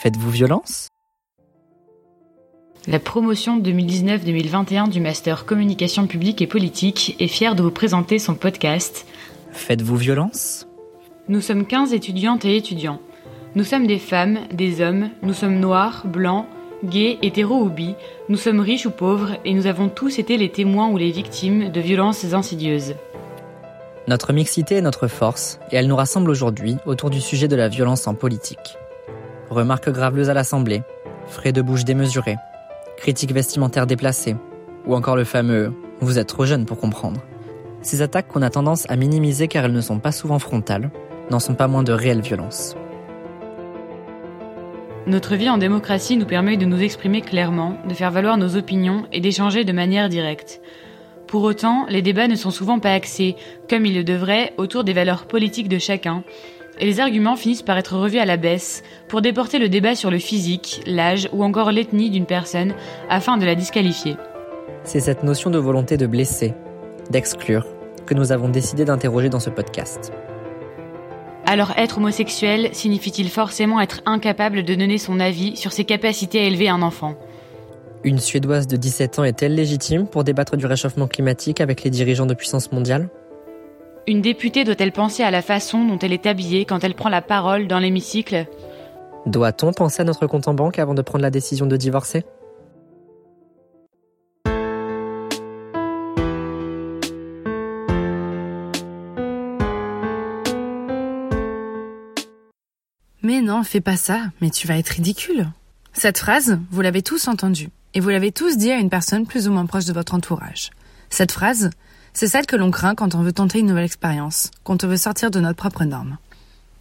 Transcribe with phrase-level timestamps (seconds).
[0.00, 0.90] Faites-vous violence?
[2.86, 8.36] La promotion 2019-2021 du Master Communication publique et politique est fière de vous présenter son
[8.36, 9.06] podcast
[9.50, 10.68] Faites-vous violence?
[11.28, 13.00] Nous sommes 15 étudiantes et étudiants.
[13.56, 16.46] Nous sommes des femmes, des hommes, nous sommes noirs, blancs,
[16.84, 17.96] gays, hétéros ou bi,
[18.28, 21.72] nous sommes riches ou pauvres et nous avons tous été les témoins ou les victimes
[21.72, 22.94] de violences insidieuses.
[24.06, 27.66] Notre mixité est notre force et elle nous rassemble aujourd'hui autour du sujet de la
[27.66, 28.78] violence en politique.
[29.50, 30.82] Remarques graveleuses à l'Assemblée,
[31.26, 32.36] frais de bouche démesurés,
[32.98, 34.36] critiques vestimentaires déplacées,
[34.86, 35.68] ou encore le fameux⁇
[36.00, 37.20] Vous êtes trop jeune pour comprendre⁇
[37.80, 40.90] Ces attaques qu'on a tendance à minimiser car elles ne sont pas souvent frontales,
[41.30, 42.76] n'en sont pas moins de réelles violences.
[45.06, 49.06] Notre vie en démocratie nous permet de nous exprimer clairement, de faire valoir nos opinions
[49.12, 50.60] et d'échanger de manière directe.
[51.26, 53.36] Pour autant, les débats ne sont souvent pas axés,
[53.70, 56.22] comme ils le devraient, autour des valeurs politiques de chacun,
[56.78, 60.10] et les arguments finissent par être revus à la baisse pour déporter le débat sur
[60.10, 62.74] le physique, l'âge ou encore l'ethnie d'une personne
[63.08, 64.16] afin de la disqualifier.
[64.84, 66.54] C'est cette notion de volonté de blesser,
[67.10, 67.66] d'exclure,
[68.06, 70.12] que nous avons décidé d'interroger dans ce podcast.
[71.46, 76.44] Alors être homosexuel signifie-t-il forcément être incapable de donner son avis sur ses capacités à
[76.44, 77.16] élever un enfant?
[78.04, 82.26] Une Suédoise de 17 ans est-elle légitime pour débattre du réchauffement climatique avec les dirigeants
[82.26, 83.08] de puissance mondiale?
[84.08, 87.20] Une députée doit-elle penser à la façon dont elle est habillée quand elle prend la
[87.20, 88.46] parole dans l'hémicycle?
[89.26, 92.24] Doit-on penser à notre compte en banque avant de prendre la décision de divorcer?
[103.22, 105.48] Mais non, fais pas ça, mais tu vas être ridicule.
[105.92, 109.48] Cette phrase, vous l'avez tous entendue, et vous l'avez tous dit à une personne plus
[109.48, 110.70] ou moins proche de votre entourage.
[111.10, 111.68] Cette phrase,
[112.12, 114.96] c'est celle que l'on craint quand on veut tenter une nouvelle expérience, quand on veut
[114.96, 116.18] sortir de notre propre norme.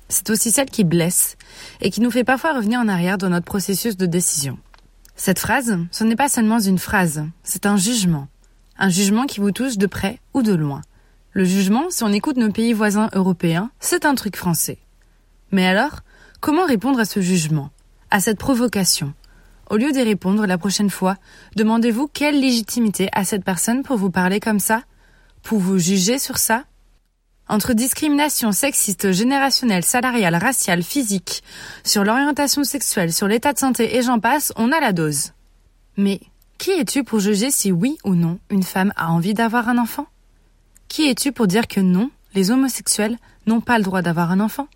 [0.09, 1.37] C'est aussi celle qui blesse
[1.81, 4.57] et qui nous fait parfois revenir en arrière dans notre processus de décision.
[5.15, 8.27] Cette phrase, ce n'est pas seulement une phrase, c'est un jugement.
[8.77, 10.81] Un jugement qui vous touche de près ou de loin.
[11.31, 14.77] Le jugement, si on écoute nos pays voisins européens, c'est un truc français.
[15.51, 16.01] Mais alors,
[16.39, 17.71] Comment répondre à ce jugement,
[18.11, 19.13] à cette provocation?
[19.71, 21.15] Au lieu d'y répondre la prochaine fois,
[21.55, 24.83] demandez-vous quelle légitimité a cette personne pour vous parler comme ça?
[25.47, 26.65] Pour vous juger sur ça?
[27.47, 31.41] Entre discrimination sexiste, générationnelle, salariale, raciale, physique,
[31.85, 35.31] sur l'orientation sexuelle, sur l'état de santé et j'en passe, on a la dose.
[35.95, 36.19] Mais
[36.57, 40.07] qui es-tu pour juger si oui ou non une femme a envie d'avoir un enfant?
[40.89, 44.67] Qui es-tu pour dire que non, les homosexuels n'ont pas le droit d'avoir un enfant?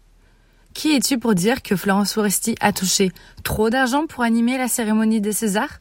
[0.73, 3.11] Qui es-tu pour dire que Florence Foresti a touché
[3.43, 5.79] trop d'argent pour animer la cérémonie des Césars?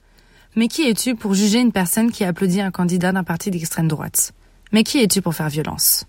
[0.57, 4.33] Mais qui es-tu pour juger une personne qui applaudit un candidat d'un parti d'extrême droite?
[4.73, 6.05] Mais qui es-tu pour faire violence?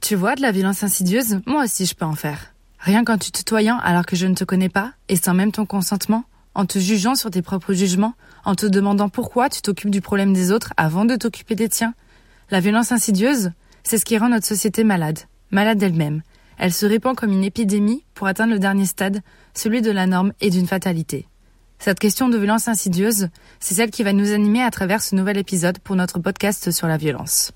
[0.00, 1.40] Tu vois de la violence insidieuse?
[1.46, 2.54] Moi aussi je peux en faire.
[2.78, 5.66] Rien qu'en te tutoyant alors que je ne te connais pas, et sans même ton
[5.66, 6.24] consentement,
[6.54, 10.32] en te jugeant sur tes propres jugements, en te demandant pourquoi tu t'occupes du problème
[10.32, 11.94] des autres avant de t'occuper des tiens.
[12.50, 13.52] La violence insidieuse,
[13.84, 16.22] c'est ce qui rend notre société malade, malade d'elle-même,
[16.60, 19.22] elle se répand comme une épidémie pour atteindre le dernier stade,
[19.54, 21.26] celui de la norme et d'une fatalité.
[21.78, 23.28] Cette question de violence insidieuse,
[23.60, 26.86] c'est celle qui va nous animer à travers ce nouvel épisode pour notre podcast sur
[26.86, 27.52] la violence.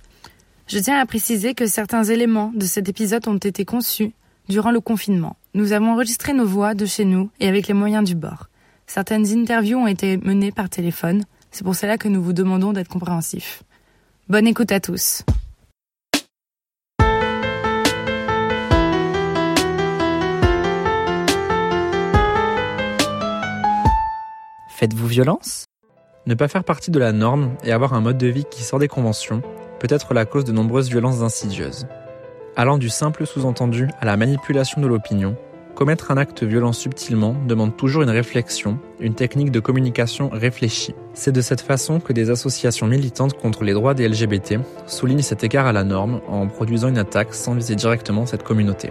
[0.66, 4.12] Je tiens à préciser que certains éléments de cet épisode ont été conçus
[4.48, 5.36] durant le confinement.
[5.52, 8.48] Nous avons enregistré nos voix de chez nous et avec les moyens du bord.
[8.86, 12.88] Certaines interviews ont été menées par téléphone, c'est pour cela que nous vous demandons d'être
[12.88, 13.62] compréhensifs.
[14.30, 15.22] Bonne écoute à tous.
[24.70, 25.66] Faites-vous violence?
[26.26, 28.78] Ne pas faire partie de la norme et avoir un mode de vie qui sort
[28.78, 29.42] des conventions
[29.84, 31.86] peut être la cause de nombreuses violences insidieuses.
[32.56, 35.36] Allant du simple sous-entendu à la manipulation de l'opinion,
[35.74, 40.94] commettre un acte violent subtilement demande toujours une réflexion, une technique de communication réfléchie.
[41.12, 44.54] C'est de cette façon que des associations militantes contre les droits des LGBT
[44.86, 48.90] soulignent cet écart à la norme en produisant une attaque sans viser directement cette communauté.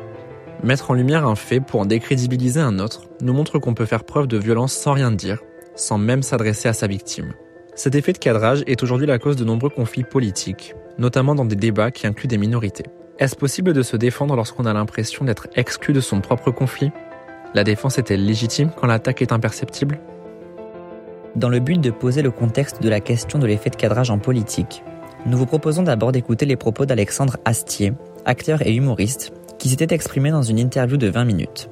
[0.61, 4.03] Mettre en lumière un fait pour en décrédibiliser un autre nous montre qu'on peut faire
[4.03, 5.39] preuve de violence sans rien dire,
[5.75, 7.33] sans même s'adresser à sa victime.
[7.75, 11.55] Cet effet de cadrage est aujourd'hui la cause de nombreux conflits politiques, notamment dans des
[11.55, 12.85] débats qui incluent des minorités.
[13.17, 16.91] Est-ce possible de se défendre lorsqu'on a l'impression d'être exclu de son propre conflit?
[17.55, 19.99] La défense est-elle légitime quand l'attaque est imperceptible?
[21.35, 24.19] Dans le but de poser le contexte de la question de l'effet de cadrage en
[24.19, 24.83] politique,
[25.25, 27.93] nous vous proposons d'abord d'écouter les propos d'Alexandre Astier,
[28.25, 31.69] acteur et humoriste, qui s'était exprimé dans une interview de 20 minutes.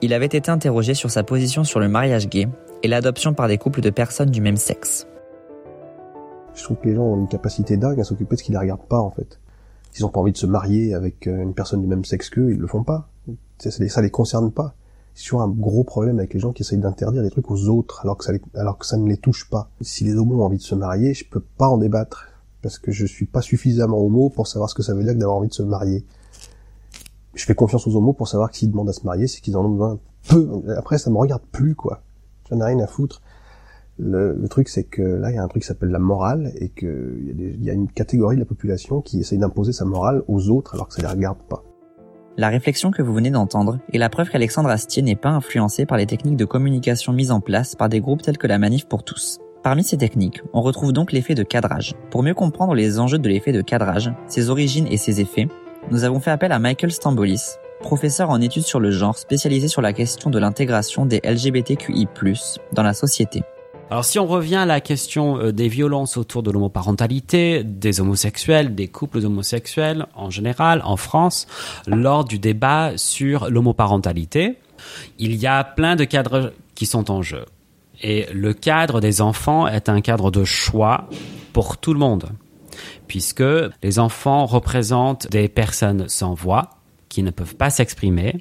[0.00, 2.46] Il avait été interrogé sur sa position sur le mariage gay
[2.84, 5.06] et l'adoption par des couples de personnes du même sexe.
[6.60, 8.58] Je trouve que les gens ont une capacité dingue à s'occuper de ce qui les
[8.58, 9.40] regarde pas en fait.
[9.92, 12.52] S'ils ont pas envie de se marier avec euh, une personne du même sexe qu'eux,
[12.52, 13.08] ils le font pas.
[13.58, 14.74] Ça, ça les concerne pas.
[15.14, 18.00] C'est toujours un gros problème avec les gens qui essayent d'interdire des trucs aux autres
[18.02, 18.24] alors que
[18.86, 19.70] ça, ne les touche pas.
[19.80, 22.28] Si les homos ont envie de se marier, je peux pas en débattre
[22.60, 25.18] parce que je suis pas suffisamment homo pour savoir ce que ça veut dire que
[25.18, 26.04] d'avoir envie de se marier.
[27.34, 29.56] Je fais confiance aux homos pour savoir que s'ils demandent à se marier, c'est qu'ils
[29.56, 29.98] en ont besoin
[30.28, 30.62] peu.
[30.76, 32.02] Après, ça me regarde plus, quoi.
[32.50, 33.22] J'en ai rien à foutre.
[34.02, 36.70] Le, truc, c'est que là, il y a un truc qui s'appelle la morale et
[36.70, 40.74] qu'il y, a une catégorie de la population qui essaye d'imposer sa morale aux autres
[40.74, 41.62] alors que ça les regarde pas.
[42.36, 45.98] La réflexion que vous venez d'entendre est la preuve qu'Alexandre Astier n'est pas influencé par
[45.98, 49.02] les techniques de communication mises en place par des groupes tels que la Manif pour
[49.02, 49.38] tous.
[49.62, 51.94] Parmi ces techniques, on retrouve donc l'effet de cadrage.
[52.10, 55.48] Pour mieux comprendre les enjeux de l'effet de cadrage, ses origines et ses effets,
[55.90, 59.82] nous avons fait appel à Michael Stambolis, professeur en études sur le genre spécialisé sur
[59.82, 62.08] la question de l'intégration des LGBTQI+,
[62.72, 63.42] dans la société.
[63.90, 68.76] Alors si on revient à la question euh, des violences autour de l'homoparentalité, des homosexuels,
[68.76, 71.48] des couples homosexuels en général en France,
[71.88, 74.58] lors du débat sur l'homoparentalité,
[75.18, 77.44] il y a plein de cadres qui sont en jeu.
[78.00, 81.08] Et le cadre des enfants est un cadre de choix
[81.52, 82.30] pour tout le monde,
[83.08, 83.42] puisque
[83.82, 86.70] les enfants représentent des personnes sans voix
[87.08, 88.36] qui ne peuvent pas s'exprimer,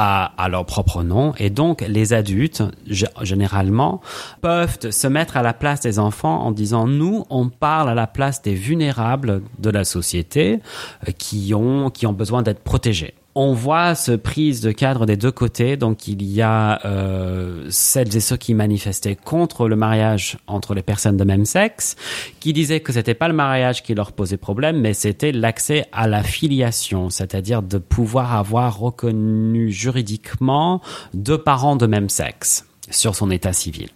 [0.00, 1.34] à, leur propre nom.
[1.38, 4.00] Et donc, les adultes, généralement,
[4.40, 8.06] peuvent se mettre à la place des enfants en disant, nous, on parle à la
[8.06, 10.60] place des vulnérables de la société
[11.08, 15.16] euh, qui ont, qui ont besoin d'être protégés on voit ce prise de cadre des
[15.16, 15.76] deux côtés.
[15.76, 20.82] Donc il y a euh, celles et ceux qui manifestaient contre le mariage entre les
[20.82, 21.94] personnes de même sexe,
[22.40, 26.08] qui disaient que c'était pas le mariage qui leur posait problème, mais c'était l'accès à
[26.08, 30.80] la filiation, c'est-à-dire de pouvoir avoir reconnu juridiquement
[31.14, 33.90] deux parents de même sexe sur son état civil.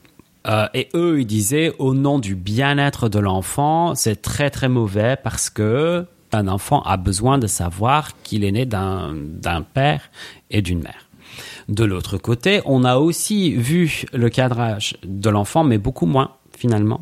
[0.47, 5.17] Euh, et eux, ils disaient, au nom du bien-être de l'enfant, c'est très très mauvais
[5.21, 10.11] parce que un enfant a besoin de savoir qu'il est né d'un père
[10.51, 11.09] et d'une mère.
[11.69, 17.01] De l'autre côté, on a aussi vu le cadrage de l'enfant, mais beaucoup moins finalement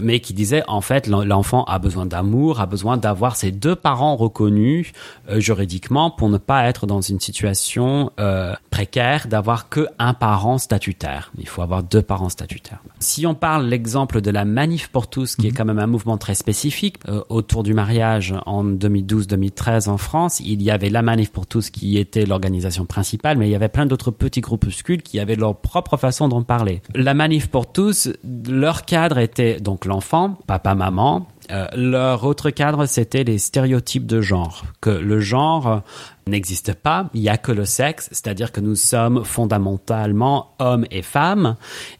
[0.00, 4.16] mais qui disait en fait l'enfant a besoin d'amour, a besoin d'avoir ses deux parents
[4.16, 4.92] reconnus
[5.28, 10.58] euh, juridiquement pour ne pas être dans une situation euh, précaire d'avoir que un parent
[10.58, 11.32] statutaire.
[11.38, 12.82] Il faut avoir deux parents statutaires.
[12.98, 15.56] Si on parle l'exemple de la manif pour tous, qui est mhm.
[15.56, 20.62] quand même un mouvement très spécifique euh, autour du mariage en 2012-2013 en France, il
[20.62, 23.86] y avait la manif pour tous qui était l'organisation principale, mais il y avait plein
[23.86, 26.82] d'autres petits groupuscules qui avaient leur propre façon d'en parler.
[26.94, 28.08] La manif pour tous,
[28.48, 31.26] leur cadre était donc l'enfant, papa, maman.
[31.50, 35.82] Euh, leur autre cadre, c'était les stéréotypes de genre, que le genre
[36.28, 41.02] n'existe pas, il n'y a que le sexe, c'est-à-dire que nous sommes fondamentalement hommes et
[41.02, 41.54] femmes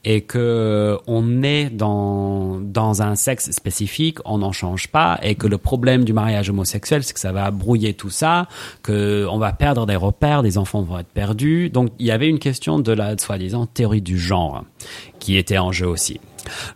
[0.05, 5.47] et que on est dans dans un sexe spécifique, on n'en change pas et que
[5.47, 8.49] le problème du mariage homosexuel, c'est que ça va brouiller tout ça,
[8.83, 11.71] que on va perdre des repères, des enfants vont être perdus.
[11.71, 14.65] Donc il y avait une question de la soi-disant théorie du genre
[15.21, 16.19] qui était en jeu aussi.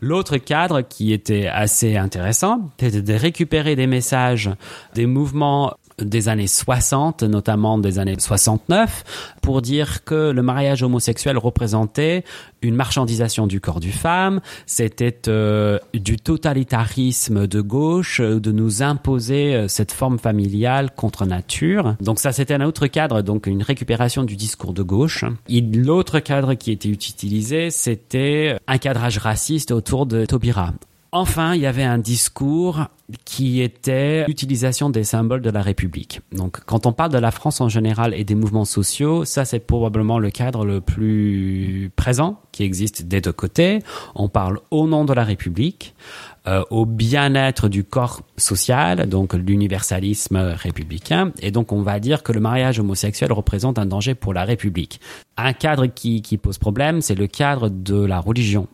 [0.01, 4.51] L'autre cadre qui était assez intéressant, c'était de récupérer des messages
[4.95, 5.75] des mouvements
[6.05, 12.25] des années 60, notamment des années 69, pour dire que le mariage homosexuel représentait
[12.63, 18.83] une marchandisation du corps du femme, c'était euh, du totalitarisme de gauche, euh, de nous
[18.83, 21.97] imposer euh, cette forme familiale contre nature.
[22.01, 25.25] Donc ça, c'était un autre cadre, donc une récupération du discours de gauche.
[25.49, 30.73] Et l'autre cadre qui était utilisé, c'était un cadrage raciste autour de Taubira.
[31.13, 32.87] Enfin, il y avait un discours
[33.25, 36.21] qui était l'utilisation des symboles de la République.
[36.31, 39.59] Donc, quand on parle de la France en général et des mouvements sociaux, ça c'est
[39.59, 43.81] probablement le cadre le plus présent qui existe des deux côtés.
[44.15, 45.97] On parle au nom de la République,
[46.47, 52.31] euh, au bien-être du corps social, donc l'universalisme républicain, et donc on va dire que
[52.31, 55.01] le mariage homosexuel représente un danger pour la République.
[55.37, 58.69] Un cadre qui, qui pose problème, c'est le cadre de la religion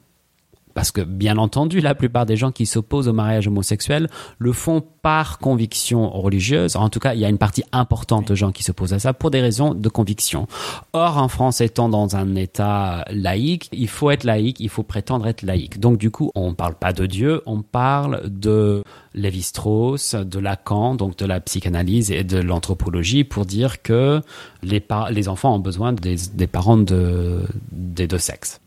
[0.76, 4.82] parce que, bien entendu, la plupart des gens qui s'opposent au mariage homosexuel le font
[5.00, 6.76] par conviction religieuse.
[6.76, 9.14] En tout cas, il y a une partie importante de gens qui s'opposent à ça
[9.14, 10.46] pour des raisons de conviction.
[10.92, 15.26] Or, en France, étant dans un État laïque, il faut être laïque, il faut prétendre
[15.26, 15.80] être laïque.
[15.80, 18.82] Donc, du coup, on ne parle pas de Dieu, on parle de
[19.14, 24.20] Lévi-Strauss, de Lacan, donc de la psychanalyse et de l'anthropologie pour dire que
[24.62, 28.60] les, enfants ont besoin des, des parents de, des deux sexes.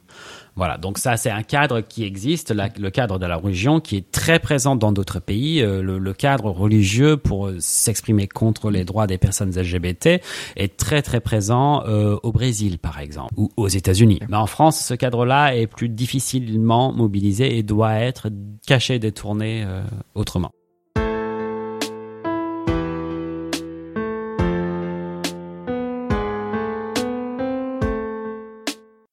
[0.60, 4.12] Voilà, donc ça c'est un cadre qui existe, le cadre de la religion qui est
[4.12, 5.62] très présent dans d'autres pays.
[5.62, 10.22] Euh, le, cadre religieux pour euh, s'exprimer contre les droits des personnes LGBT
[10.58, 14.20] est très très présent euh, au Brésil par exemple ou aux États-Unis.
[14.28, 18.28] Mais en France, ce cadre-là est plus difficilement mobilisé et doit être
[18.68, 19.66] caché, détourné
[20.14, 20.52] autrement.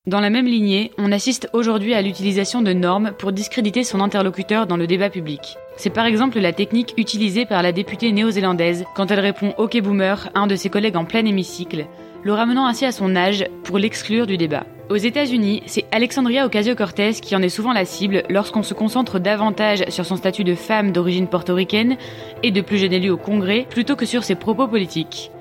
[0.06, 4.68] Dans la même lignée, on assiste aujourd'hui à l'utilisation de normes pour discréditer son interlocuteur
[4.68, 5.56] dans le débat public.
[5.76, 10.30] C'est par exemple la technique utilisée par la députée néo-zélandaise quand elle répond OK boomer
[10.36, 11.86] un de ses collègues en plein hémicycle,
[12.22, 14.62] le ramenant ainsi à son âge pour l'exclure du débat.
[14.90, 19.86] Aux États-Unis, c'est Alexandria Ocasio-Cortez qui en est souvent la cible lorsqu'on se concentre davantage
[19.88, 21.96] sur son statut de femme d'origine portoricaine
[22.44, 25.32] et de plus jeune élue au Congrès plutôt que sur ses propos politiques.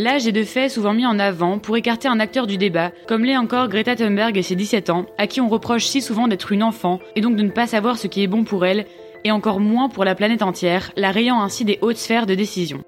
[0.00, 3.24] L'âge est de fait souvent mis en avant pour écarter un acteur du débat, comme
[3.24, 6.52] l'est encore Greta Thunberg et ses 17 ans, à qui on reproche si souvent d'être
[6.52, 8.86] une enfant et donc de ne pas savoir ce qui est bon pour elle,
[9.24, 12.84] et encore moins pour la planète entière, la rayant ainsi des hautes sphères de décision.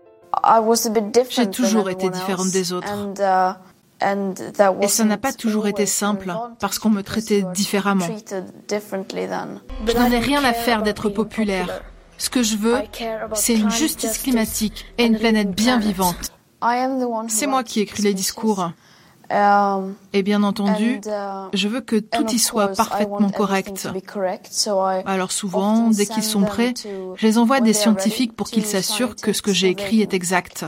[1.31, 2.87] J'ai toujours été différente des autres.
[4.81, 8.07] Et ça n'a pas toujours été simple, parce qu'on me traitait différemment.
[9.85, 11.83] Je n'en ai rien à faire d'être populaire.
[12.19, 12.76] Ce que je veux,
[13.35, 16.31] c'est une justice climatique et une planète bien vivante.
[17.29, 18.71] C'est moi qui écris les discours.
[19.33, 21.11] Um, et bien entendu, uh,
[21.52, 23.88] je veux que tout y soit parfaitement correct.
[25.07, 26.75] Alors souvent, dès qu'ils sont prêts,
[27.14, 30.14] je les envoie à des scientifiques pour qu'ils s'assurent que ce que j'ai écrit est
[30.14, 30.67] exact.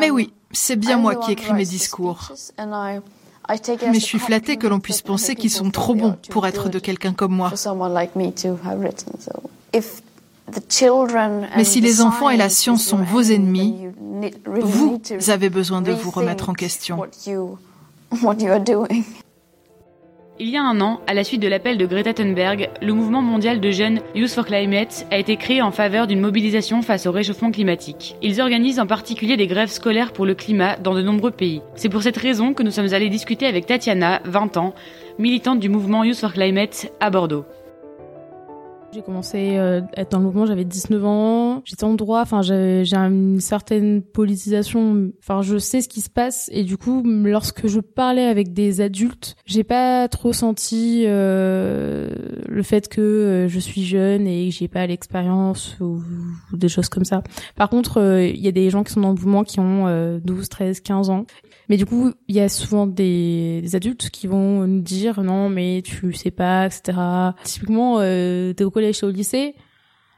[0.00, 2.32] Mais oui, c'est bien moi qui écris mes discours.
[2.58, 6.80] Mais je suis flattée que l'on puisse penser qu'ils sont trop bons pour être de
[6.80, 7.52] quelqu'un comme moi.
[11.56, 13.88] Mais si les enfants et la science sont vos ennemis,
[14.60, 16.98] vous avez besoin de vous remettre en question.
[20.40, 23.22] Il y a un an, à la suite de l'appel de Greta Thunberg, le mouvement
[23.22, 27.12] mondial de jeunes Youth for Climate a été créé en faveur d'une mobilisation face au
[27.12, 28.16] réchauffement climatique.
[28.20, 31.62] Ils organisent en particulier des grèves scolaires pour le climat dans de nombreux pays.
[31.76, 34.74] C'est pour cette raison que nous sommes allés discuter avec Tatiana, 20 ans,
[35.20, 37.44] militante du mouvement Youth for Climate à Bordeaux.
[38.94, 42.42] J'ai commencé euh, à être dans le mouvement, j'avais 19 ans, j'étais en droit, enfin
[42.42, 47.66] j'ai une certaine politisation, enfin je sais ce qui se passe et du coup lorsque
[47.66, 52.08] je parlais avec des adultes, j'ai pas trop senti euh,
[52.46, 56.00] le fait que euh, je suis jeune et que j'ai pas l'expérience ou,
[56.52, 57.24] des choses comme ça.
[57.56, 60.48] Par contre, il y a des gens qui sont dans le mouvement qui ont 12,
[60.48, 61.26] 13, 15 ans
[61.68, 65.48] mais du coup, il y a souvent des, des, adultes qui vont nous dire non,
[65.48, 66.98] mais tu sais pas, etc.
[67.44, 69.54] Typiquement, euh, t'es au collège, t'es au lycée,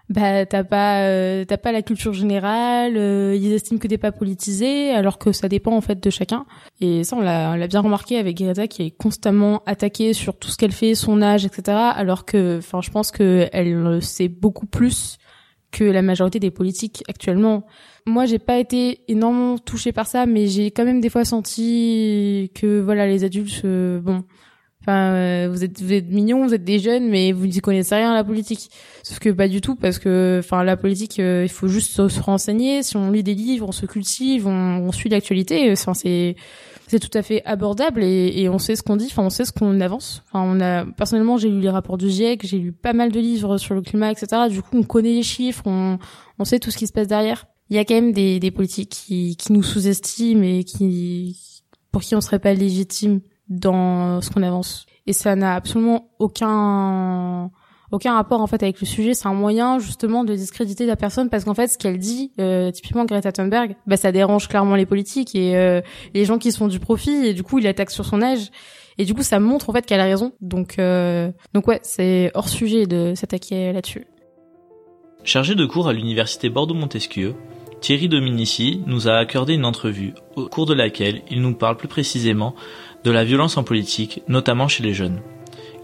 [0.08, 2.96] bah t'as pas, euh, t'as pas la culture générale.
[2.96, 6.46] Euh, ils estiment que t'es pas politisé, alors que ça dépend en fait de chacun.
[6.80, 10.48] Et ça, on l'a, l'a bien remarqué avec Greta qui est constamment attaquée sur tout
[10.48, 11.76] ce qu'elle fait, son âge, etc.
[11.94, 15.18] Alors que, enfin, je pense que elle sait beaucoup plus
[15.76, 17.66] que la majorité des politiques actuellement.
[18.06, 22.50] Moi, j'ai pas été énormément touchée par ça, mais j'ai quand même des fois senti
[22.54, 24.24] que voilà, les adultes, euh, bon,
[24.80, 27.94] enfin, euh, vous êtes vous êtes mignons, vous êtes des jeunes, mais vous n'y connaissez
[27.94, 28.70] rien à la politique.
[29.02, 32.20] Sauf que pas du tout, parce que enfin, la politique, euh, il faut juste se
[32.22, 32.82] renseigner.
[32.82, 35.70] Si on lit des livres, on se cultive, on, on suit l'actualité.
[35.72, 36.36] Enfin, c'est
[36.88, 39.44] c'est tout à fait abordable et, et on sait ce qu'on dit, enfin on sait
[39.44, 40.22] ce qu'on avance.
[40.26, 43.20] Enfin on a personnellement j'ai lu les rapports du GIEC, j'ai lu pas mal de
[43.20, 44.48] livres sur le climat, etc.
[44.48, 45.98] Du coup on connaît les chiffres, on,
[46.38, 47.46] on sait tout ce qui se passe derrière.
[47.70, 52.02] Il y a quand même des, des politiques qui, qui nous sous-estiment et qui pour
[52.02, 54.86] qui on serait pas légitime dans ce qu'on avance.
[55.06, 57.50] Et ça n'a absolument aucun
[57.92, 59.14] aucun rapport en fait avec le sujet.
[59.14, 62.70] C'est un moyen justement de discréditer la personne parce qu'en fait, ce qu'elle dit, euh,
[62.70, 65.80] typiquement Greta Thunberg, bah ça dérange clairement les politiques et euh,
[66.14, 68.50] les gens qui se font du profit et du coup il attaque sur son âge.
[68.98, 70.32] Et du coup, ça montre en fait qu'elle a raison.
[70.40, 74.06] Donc, euh, donc ouais, c'est hors sujet de s'attaquer là-dessus.
[75.22, 77.34] Chargé de cours à l'université Bordeaux-Montesquieu,
[77.80, 81.88] Thierry Dominici nous a accordé une entrevue au cours de laquelle il nous parle plus
[81.88, 82.54] précisément
[83.04, 85.20] de la violence en politique, notamment chez les jeunes.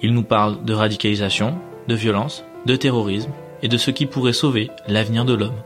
[0.03, 4.71] Il nous parle de radicalisation, de violence, de terrorisme et de ce qui pourrait sauver
[4.89, 5.63] l'avenir de l'homme.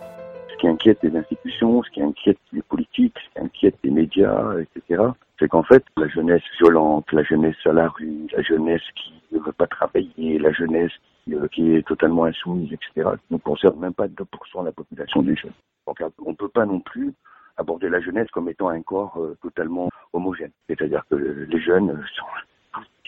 [0.52, 4.54] Ce qui inquiète les institutions, ce qui inquiète les politiques, ce qui inquiète les médias,
[4.60, 5.02] etc.,
[5.38, 9.38] c'est qu'en fait, la jeunesse violente, la jeunesse à la rue, la jeunesse qui ne
[9.40, 10.92] veut pas travailler, la jeunesse
[11.24, 15.36] qui, euh, est totalement insoumise, etc., ne concerne même pas 2% de la population des
[15.36, 15.52] jeunes.
[15.86, 17.12] Donc on ne peut pas non plus
[17.58, 20.50] aborder la jeunesse comme étant un corps euh, totalement homogène.
[20.68, 22.24] C'est-à-dire que les jeunes sont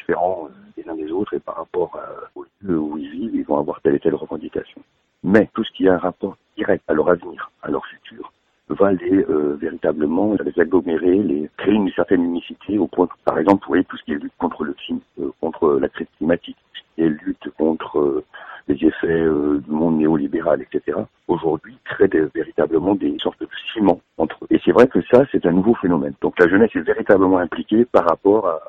[0.08, 1.98] différents euh, les uns des autres et par rapport
[2.34, 4.80] au lieu où ils vivent, ils vont avoir telle et telle revendication.
[5.22, 8.32] Mais tout ce qui a un rapport direct à leur avenir, à leur futur,
[8.68, 13.64] va les euh, véritablement les agglomérer, les créer une certaine unicité au point, par exemple,
[13.64, 14.74] vous voyez tout ce qui est lutte contre le
[15.20, 16.56] euh, contre la crise climatique,
[16.98, 18.24] et lutte contre
[18.68, 19.24] les effets
[19.64, 20.98] du monde néolibéral, etc.
[21.26, 24.46] Aujourd'hui, crée véritablement des sortes de ciment entre eux.
[24.50, 26.12] Et c'est vrai que ça, c'est un nouveau phénomène.
[26.20, 28.60] Donc la jeunesse est véritablement impliquée par rapport à,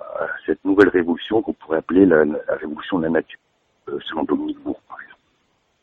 [0.45, 2.23] cette nouvelle révolution qu'on pourrait appeler la,
[2.59, 3.39] révolution de la nature,
[3.89, 5.21] euh, selon Dominique Bourg, par exemple.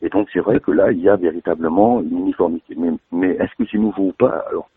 [0.02, 2.74] Et donc c'est vrai que là, il y a véritablement une uniformité.
[2.76, 4.44] Mais, mais est-ce que c'est nouveau ou pas?
[4.48, 4.68] Alors,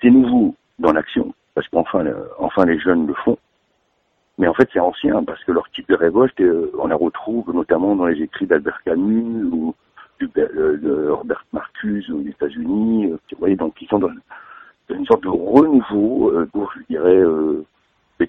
[0.00, 2.04] c'est nouveau dans l'action, parce qu'enfin,
[2.38, 3.38] enfin les jeunes le font.
[4.38, 7.52] Mais en fait, c'est ancien parce que leur type de révolte, euh, on la retrouve
[7.52, 9.74] notamment dans les écrits d'Albert Camus ou
[10.26, 13.06] de Robert Marcuse aux États-Unis.
[13.06, 14.10] Euh, vous voyez, donc ils sont dans,
[14.90, 17.64] une sorte de renouveau, euh, je dirais, euh,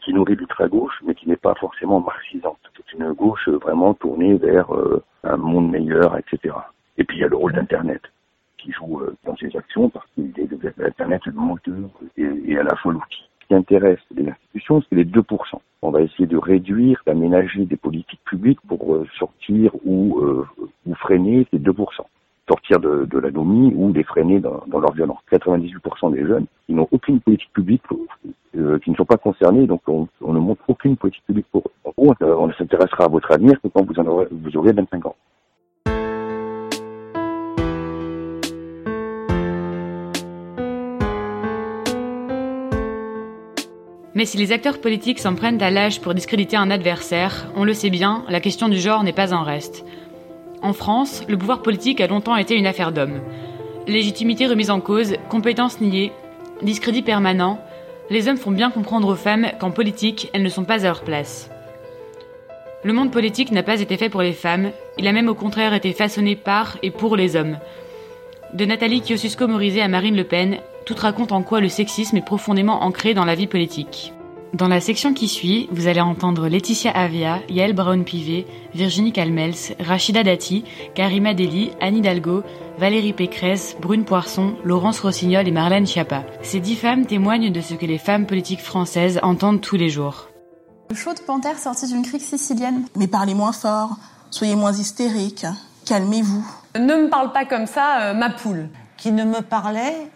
[0.02, 2.60] qui nourrit l'ultra-gauche, mais qui n'est pas forcément marxisante.
[2.76, 4.68] C'est une gauche vraiment tournée vers
[5.24, 6.56] un monde meilleur, etc.
[6.98, 8.02] Et puis il y a le rôle d'Internet
[8.58, 12.94] qui joue dans ces actions parce qu'il est le moteur et, et à la fois
[12.94, 15.24] l'outil qui intéresse les institutions, c'est les 2%.
[15.82, 20.46] On va essayer de réduire, d'aménager des politiques publiques pour euh, sortir ou, euh,
[20.86, 21.74] ou freiner ces 2%.
[22.48, 25.20] Sortir de, de l'anomie ou les freiner dans, leur violence.
[25.32, 27.84] 98% des jeunes, ils n'ont aucune politique publique,
[28.56, 31.64] euh, qui ne sont pas concernés, donc on, on, ne montre aucune politique publique pour
[31.68, 31.72] eux.
[31.84, 34.74] En gros, on ne s'intéressera à votre avenir que quand vous, en aurez, vous aurez
[34.74, 35.16] 25 ans.
[44.20, 47.74] Mais si les acteurs politiques s'en prennent à l'âge pour discréditer un adversaire, on le
[47.74, 49.86] sait bien, la question du genre n'est pas en reste.
[50.62, 53.22] En France, le pouvoir politique a longtemps été une affaire d'hommes.
[53.88, 56.12] Légitimité remise en cause, compétences niées,
[56.62, 57.62] discrédit permanent,
[58.10, 61.04] les hommes font bien comprendre aux femmes qu'en politique, elles ne sont pas à leur
[61.04, 61.50] place.
[62.84, 65.74] Le monde politique n'a pas été fait pour les femmes, il a même au contraire
[65.74, 67.58] été façonné par et pour les hommes.
[68.54, 70.58] De Nathalie Kosciusko-Morizet à Marine Le Pen,
[70.90, 74.12] tout raconte en quoi le sexisme est profondément ancré dans la vie politique.
[74.56, 80.24] Dans la section qui suit, vous allez entendre Laetitia Avia, Yael Braun-Pivet, Virginie Calmels, Rachida
[80.24, 80.64] Dati,
[80.96, 82.42] Karima Deli, Anne Hidalgo,
[82.80, 86.24] Valérie Pécresse, Brune Poisson, Laurence Rossignol et Marlène Schiappa.
[86.42, 90.30] Ces dix femmes témoignent de ce que les femmes politiques françaises entendent tous les jours.
[90.90, 92.86] Le chaud de panthère sorti d'une crique sicilienne.
[92.96, 93.92] Mais parlez moins fort,
[94.32, 95.46] soyez moins hystérique,
[95.86, 96.44] calmez-vous.
[96.80, 98.70] Ne me parle pas comme ça, euh, ma poule.
[98.98, 100.10] Qui ne me parlait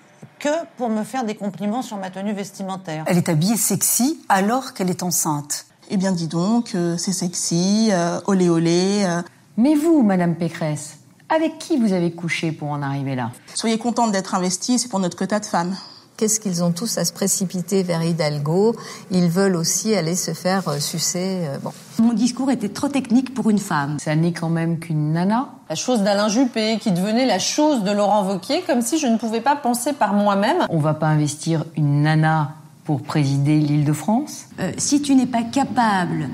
[0.44, 3.06] que pour me faire des compliments sur ma tenue vestimentaire.
[3.08, 5.68] Elle est habillée sexy alors qu'elle est enceinte.
[5.90, 9.04] Eh bien, dis donc, euh, c'est sexy, euh, olé olé.
[9.06, 9.22] Euh.
[9.56, 10.98] Mais vous, Madame Pécresse,
[11.30, 13.32] avec qui vous avez couché pour en arriver là?
[13.56, 15.78] Soyez contente d'être investie, c'est pour notre quota de femmes.
[16.16, 18.76] Qu'est-ce qu'ils ont tous à se précipiter vers Hidalgo
[19.10, 21.48] Ils veulent aussi aller se faire euh, sucer.
[21.48, 21.72] Euh, bon.
[22.00, 23.98] Mon discours était trop technique pour une femme.
[24.00, 25.50] Ça n'est quand même qu'une nana.
[25.70, 29.18] La chose d'Alain Juppé qui devenait la chose de Laurent Wauquiez, comme si je ne
[29.18, 30.68] pouvais pas penser par moi-même.
[30.70, 32.52] On va pas investir une nana
[32.84, 36.30] pour présider l'Île-de-France euh, Si tu n'es pas capable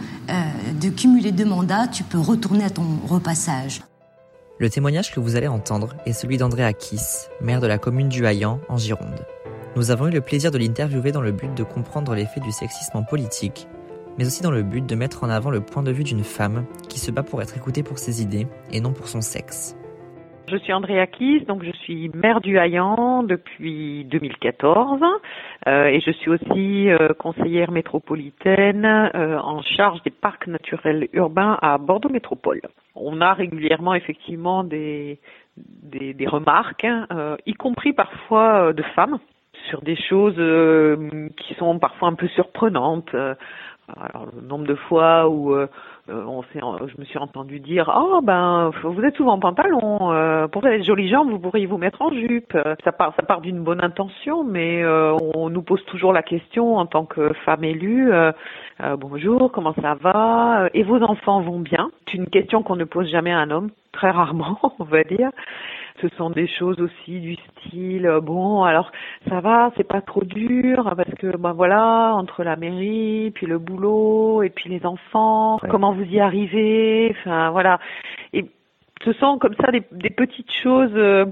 [0.79, 3.81] de cumuler deux mandats, tu peux retourner à ton repassage.
[4.59, 8.25] Le témoignage que vous allez entendre est celui d'Andrea Kiss, maire de la commune du
[8.25, 9.25] Haillan en Gironde.
[9.79, 12.97] Nous avons eu le plaisir de l'interviewer dans le but de comprendre l'effet du sexisme
[12.97, 13.65] en politique,
[14.17, 16.65] mais aussi dans le but de mettre en avant le point de vue d'une femme
[16.89, 19.77] qui se bat pour être écoutée pour ses idées et non pour son sexe.
[20.51, 24.99] Je suis Andrea Kiss, donc je suis maire du Haillan depuis 2014
[25.67, 31.57] euh, et je suis aussi euh, conseillère métropolitaine euh, en charge des parcs naturels urbains
[31.61, 32.59] à Bordeaux Métropole.
[32.95, 35.21] On a régulièrement effectivement des,
[35.55, 37.07] des, des remarques, hein,
[37.45, 39.19] y compris parfois de femmes,
[39.69, 43.13] sur des choses euh, qui sont parfois un peu surprenantes.
[43.13, 43.33] Euh,
[43.99, 45.65] alors le nombre de fois où euh,
[46.07, 50.61] on s'est, je me suis entendu dire oh ben vous êtes souvent en pantalon pour
[50.61, 53.83] les jolies jambes vous pourriez vous mettre en jupe ça part ça part d'une bonne
[53.83, 58.11] intention mais on nous pose toujours la question en tant que femme élue
[58.99, 60.69] bonjour comment ça va?
[60.75, 61.89] Et vos enfants vont bien?
[62.05, 65.31] C'est une question qu'on ne pose jamais à un homme très rarement on va dire
[66.01, 68.91] ce sont des choses aussi du style euh, bon alors
[69.27, 73.59] ça va c'est pas trop dur parce que ben voilà entre la mairie puis le
[73.59, 77.79] boulot et puis les enfants comment vous y arrivez enfin voilà.
[78.33, 78.45] Et
[79.03, 81.25] ce sont comme ça des, des petites choses euh,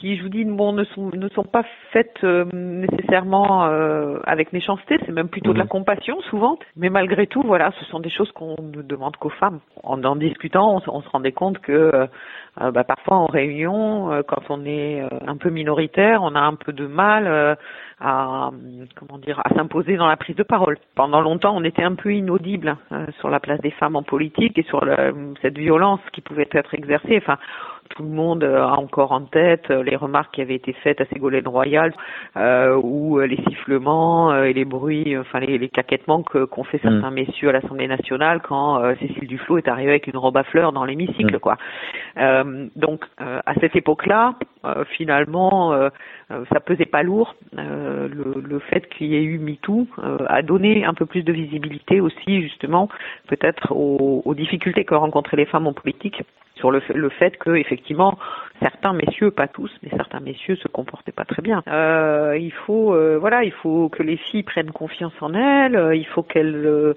[0.00, 4.52] qui, je vous dis, bon, ne sont ne sont pas faites euh, nécessairement euh, avec
[4.52, 5.70] méchanceté, c'est même plutôt de la mhm.
[5.70, 6.58] compassion souvent.
[6.76, 9.60] Mais malgré tout, voilà, ce sont des choses qu'on ne demande qu'aux femmes.
[9.82, 14.42] En en discutant, on, on se rendait compte que euh, bah, parfois en réunion, quand
[14.48, 17.56] on est un peu minoritaire, on a un peu de mal
[18.00, 18.50] à
[18.96, 20.78] comment dire à s'imposer dans la prise de parole.
[20.96, 22.76] Pendant longtemps, on était un peu inaudible
[23.20, 24.84] sur la place des femmes en politique et sur
[25.42, 27.18] cette violence qui pouvait être exercée.
[27.18, 27.38] Enfin,
[27.90, 31.04] tout le monde a encore en tête euh, les remarques qui avaient été faites à
[31.06, 31.92] Ségolène Royal,
[32.36, 37.10] euh, ou euh, les sifflements et les bruits, enfin les, les caquettements qu'ont fait certains
[37.10, 37.14] mm.
[37.14, 40.84] messieurs à l'Assemblée nationale quand Cécile Duflot est arrivée avec une robe à fleurs dans
[40.84, 41.40] l'hémicycle, mm.
[41.40, 41.56] quoi.
[42.76, 44.34] donc à cette époque-là,
[44.96, 45.90] finalement,
[46.28, 47.34] ça pesait pas lourd.
[47.52, 49.86] Le, le, fait qu'il y ait eu MeToo
[50.26, 52.88] a donné un peu plus de visibilité aussi, justement,
[53.28, 56.22] peut-être aux, aux difficultés que rencontraient les femmes en politique
[56.60, 58.16] sur le, le fait que effectivement
[58.60, 61.62] certains messieurs, pas tous, mais certains messieurs se comportaient pas très bien.
[61.68, 65.76] Euh, il faut, euh, voilà, il faut que les filles prennent confiance en elles.
[65.76, 66.94] Euh, il faut qu'elles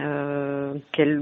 [0.00, 1.20] euh, qu'elles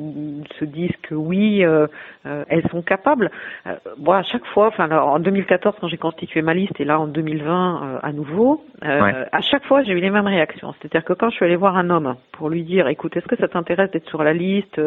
[0.59, 1.87] se disent que oui, euh,
[2.25, 3.31] elles sont capables.
[3.67, 3.77] Euh,
[4.09, 8.01] à chaque fois, enfin en 2014 quand j'ai constitué ma liste et là en 2020
[8.03, 10.75] à nouveau, à chaque fois j'ai eu les mêmes réactions.
[10.81, 13.37] C'est-à-dire que quand je suis allée voir un homme pour lui dire, écoute, est-ce que
[13.37, 14.81] ça t'intéresse d'être sur la liste,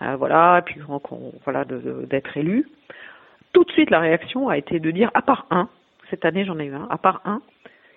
[0.00, 0.80] voilà, et puis
[1.44, 2.66] voilà, d'être élu
[3.52, 5.68] tout de suite, la réaction a été de dire, à part un,
[6.10, 7.40] cette année j'en ai eu un, à part un,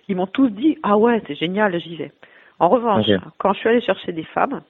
[0.08, 2.12] ils m'ont tous dit, ah ouais, c'est génial, j'y vais.
[2.60, 4.62] En revanche, quand je suis allée chercher des femmes,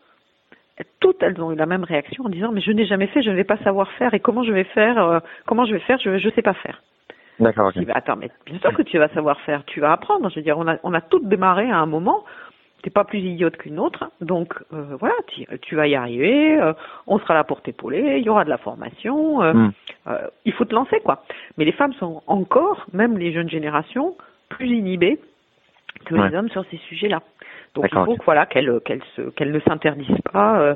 [1.00, 3.30] toutes elles ont eu la même réaction en disant, mais je n'ai jamais fait, je
[3.30, 6.00] ne vais pas savoir faire, et comment je vais faire, euh, comment je vais faire,
[6.00, 6.82] je ne sais pas faire.
[7.40, 7.72] D'accord.
[7.76, 10.30] Bah, attends, mais bien sûr que tu vas savoir faire, tu vas apprendre.
[10.30, 12.24] Je veux dire, on a, on a toutes démarré à un moment
[12.86, 15.16] t'es pas plus idiote qu'une autre, donc euh, voilà,
[15.62, 16.72] tu, vas y arriver, euh,
[17.08, 19.72] on sera là pour t'épauler, il y aura de la formation, euh, hmm.
[20.46, 21.24] il faut te lancer quoi.
[21.58, 24.16] Mais les femmes sont encore, même les jeunes générations,
[24.50, 25.20] plus inhibées
[26.06, 27.24] que les hommes sur ces sujets-là.
[27.76, 28.80] Donc il faut voilà qu'elles
[29.36, 30.76] qu'elles ne s'interdisent pas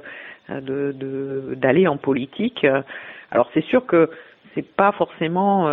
[0.50, 2.66] de d'aller en politique.
[3.32, 4.10] Alors c'est sûr que
[4.54, 5.70] c'est pas forcément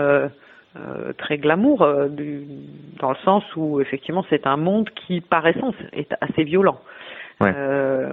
[0.76, 2.44] euh, très glamour, euh, du,
[3.00, 6.78] dans le sens où effectivement c'est un monde qui par essence est assez violent.
[7.42, 8.12] Euh,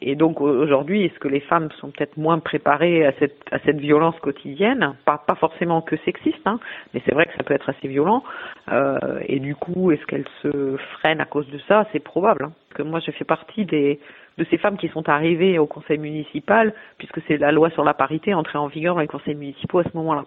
[0.00, 3.78] et donc aujourd'hui, est-ce que les femmes sont peut-être moins préparées à cette, à cette
[3.78, 4.94] violence quotidienne?
[5.04, 6.60] Pas, pas forcément que sexiste, hein,
[6.94, 8.22] mais c'est vrai que ça peut être assez violent.
[8.70, 11.86] Euh, et du coup, est-ce qu'elles se freinent à cause de ça?
[11.92, 12.44] C'est probable.
[12.44, 13.98] Hein, que moi, je fais partie des,
[14.38, 17.94] de ces femmes qui sont arrivées au conseil municipal, puisque c'est la loi sur la
[17.94, 20.24] parité entrée en vigueur dans les conseils municipaux à ce moment-là.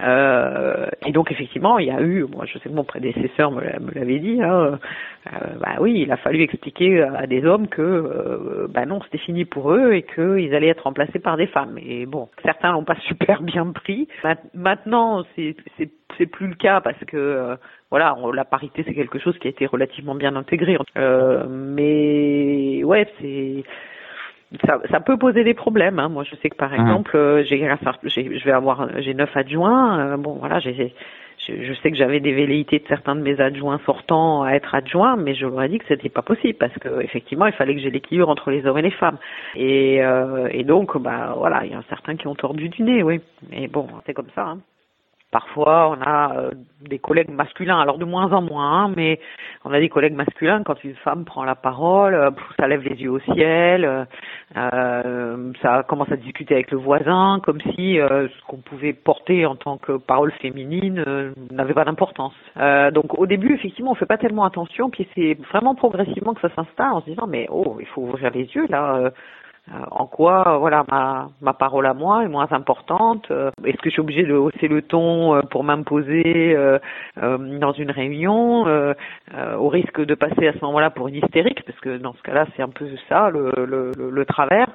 [0.00, 3.60] Euh, et donc effectivement, il y a eu, moi je sais que mon prédécesseur me
[3.94, 4.78] l'avait dit, hein,
[5.32, 9.18] euh, bah oui, il a fallu expliquer à des hommes que euh, bah non, c'était
[9.18, 11.78] fini pour eux et qu'ils allaient être remplacés par des femmes.
[11.78, 14.08] Et bon, certains l'ont pas super bien pris.
[14.54, 15.56] Maintenant, c'est
[16.18, 17.56] c'est plus le cas parce que euh,
[17.90, 20.76] voilà, la parité c'est quelque chose qui a été relativement bien intégré.
[20.96, 23.64] Mais ouais, c'est
[24.66, 25.98] ça, ça, peut poser des problèmes.
[25.98, 26.08] Hein.
[26.08, 26.80] Moi, je sais que par mhm.
[26.80, 29.98] exemple, euh, j'ai, je vais avoir, j'ai neuf adjoints.
[29.98, 30.94] Euh, bon, voilà, j'ai,
[31.46, 35.16] je, sais que j'avais des velléités de certains de mes adjoints sortants à être adjoints,
[35.16, 37.80] mais je leur ai dit que c'était pas possible parce que effectivement, il fallait que
[37.80, 39.18] j'ai l'équilibre entre les hommes et les femmes.
[39.54, 43.02] Et, euh, et donc, bah voilà, il y a certains qui ont tordu du nez,
[43.02, 43.20] oui.
[43.50, 44.48] Mais bon, c'est comme ça.
[44.48, 44.58] Hein.
[45.34, 46.50] Parfois, on a euh,
[46.88, 49.18] des collègues masculins, alors de moins en moins, hein, mais
[49.64, 53.02] on a des collègues masculins, quand une femme prend la parole, euh, ça lève les
[53.02, 54.06] yeux au ciel,
[54.56, 59.56] euh, ça commence à discuter avec le voisin, comme si ce qu'on pouvait porter en
[59.56, 61.04] tant que parole féminine
[61.50, 62.34] n'avait pas d'importance.
[62.92, 66.54] donc au début, effectivement, on fait pas tellement attention, puis c'est vraiment progressivement que ça
[66.54, 69.10] s'installe en se disant, mais oh, il faut ouvrir les yeux, là, euh,
[69.90, 73.92] en quoi voilà ma, ma parole à moi est moins importante euh, Est-ce que je
[73.92, 76.56] suis obligée de hausser le ton euh, pour m'imposer
[77.16, 78.64] dans une réunion
[79.58, 82.46] au risque de passer à ce moment-là pour une hystérique Parce que dans ce cas-là,
[82.56, 84.66] c'est un peu ça le, le, le, travers.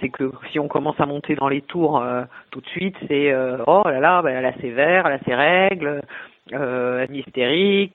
[0.00, 2.04] c'est que si on commence à monter dans les tours
[2.50, 3.34] tout de suite, c'est
[3.66, 6.02] oh là là, ben, elle a ses verres, elle a ses règles
[6.52, 7.06] euh,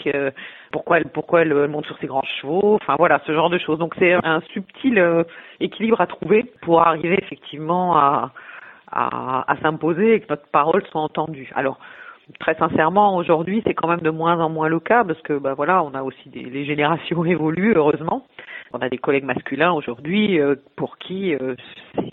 [0.08, 0.32] euh,
[0.72, 3.80] pourquoi elle pourquoi elle, monte sur ses grands chevaux, enfin voilà ce genre de choses.
[3.80, 5.24] Donc c'est un subtil euh,
[5.60, 8.32] équilibre à trouver pour arriver effectivement à
[8.92, 11.50] à, à s'imposer et que notre parole soit entendue.
[11.56, 11.80] Alors
[12.40, 15.54] très sincèrement aujourd'hui c'est quand même de moins en moins le cas parce que bah
[15.54, 18.26] voilà on a aussi des les générations évoluent heureusement.
[18.74, 21.56] On a des collègues masculins aujourd'hui euh, pour qui euh,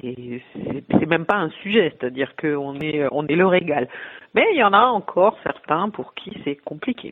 [0.03, 3.89] c'est même pas un sujet, c'est-à-dire qu'on est on est leur égal.
[4.35, 7.11] Mais il y en a encore certains pour qui c'est compliqué.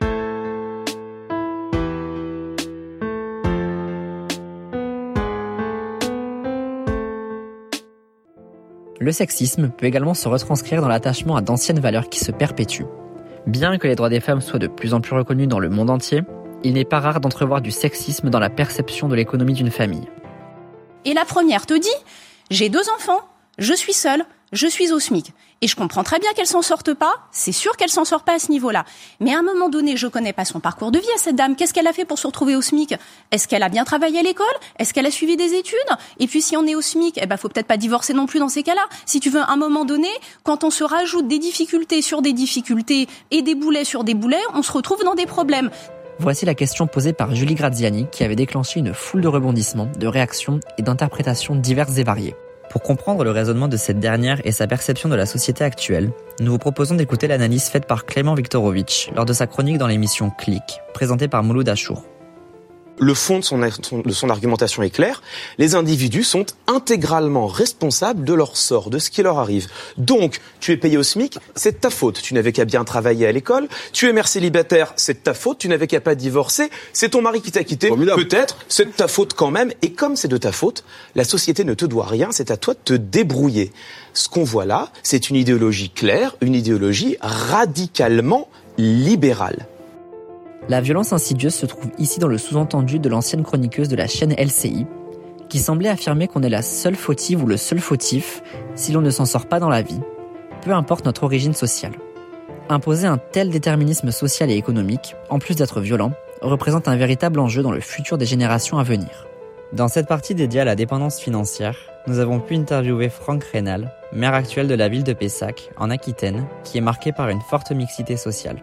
[8.99, 12.87] Le sexisme peut également se retranscrire dans l'attachement à d'anciennes valeurs qui se perpétuent.
[13.45, 15.91] Bien que les droits des femmes soient de plus en plus reconnus dans le monde
[15.91, 16.23] entier,
[16.63, 20.07] il n'est pas rare d'entrevoir du sexisme dans la perception de l'économie d'une famille.
[21.05, 21.87] Et la première te dit,
[22.49, 23.21] j'ai deux enfants,
[23.59, 25.33] je suis seule, je suis au SMIC.
[25.61, 27.13] Et je comprends très bien qu'elle s'en sorte pas.
[27.31, 28.85] C'est sûr qu'elle s'en sort pas à ce niveau-là.
[29.19, 31.55] Mais à un moment donné, je connais pas son parcours de vie à cette dame.
[31.55, 32.95] Qu'est-ce qu'elle a fait pour se retrouver au SMIC?
[33.31, 34.45] Est-ce qu'elle a bien travaillé à l'école?
[34.77, 35.77] Est-ce qu'elle a suivi des études?
[36.19, 38.39] Et puis si on est au SMIC, eh ben faut peut-être pas divorcer non plus
[38.39, 38.83] dans ces cas-là.
[39.05, 40.09] Si tu veux, à un moment donné,
[40.43, 44.37] quand on se rajoute des difficultés sur des difficultés et des boulets sur des boulets,
[44.53, 45.71] on se retrouve dans des problèmes.
[46.19, 50.07] Voici la question posée par Julie Graziani qui avait déclenché une foule de rebondissements, de
[50.07, 52.35] réactions et d'interprétations diverses et variées.
[52.77, 56.51] Pour comprendre le raisonnement de cette dernière et sa perception de la société actuelle, nous
[56.51, 60.61] vous proposons d'écouter l'analyse faite par Clément Viktorovitch lors de sa chronique dans l'émission Click,
[60.93, 62.03] présentée par Mouloud Achour.
[62.99, 65.21] Le fond de son, de son argumentation est clair.
[65.57, 69.67] Les individus sont intégralement responsables de leur sort, de ce qui leur arrive.
[69.97, 72.21] Donc, tu es payé au SMIC, c'est de ta faute.
[72.21, 73.67] Tu n'avais qu'à bien travailler à l'école.
[73.93, 75.59] Tu es mère célibataire, c'est de ta faute.
[75.59, 76.69] Tu n'avais qu'à pas divorcer.
[76.93, 77.89] C'est ton mari qui t'a quitté.
[77.89, 79.71] Peut-être, c'est de ta faute quand même.
[79.81, 80.83] Et comme c'est de ta faute,
[81.15, 82.29] la société ne te doit rien.
[82.31, 83.71] C'est à toi de te débrouiller.
[84.13, 89.67] Ce qu'on voit là, c'est une idéologie claire, une idéologie radicalement libérale.
[90.69, 94.33] La violence insidieuse se trouve ici dans le sous-entendu de l'ancienne chroniqueuse de la chaîne
[94.33, 94.85] LCI,
[95.47, 98.43] qui semblait affirmer qu'on est la seule fautive ou le seul fautif
[98.75, 100.01] si l'on ne s'en sort pas dans la vie,
[100.61, 101.93] peu importe notre origine sociale.
[102.67, 107.63] Imposer un tel déterminisme social et économique, en plus d'être violent, représente un véritable enjeu
[107.63, 109.25] dans le futur des générations à venir.
[109.71, 111.77] Dans cette partie dédiée à la dépendance financière,
[112.07, 116.45] nous avons pu interviewer Franck Rénal, maire actuel de la ville de Pessac, en Aquitaine,
[116.65, 118.61] qui est marquée par une forte mixité sociale.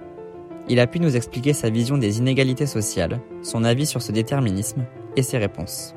[0.66, 4.87] Il a pu nous expliquer sa vision des inégalités sociales, son avis sur ce déterminisme
[5.14, 5.94] et ses réponses.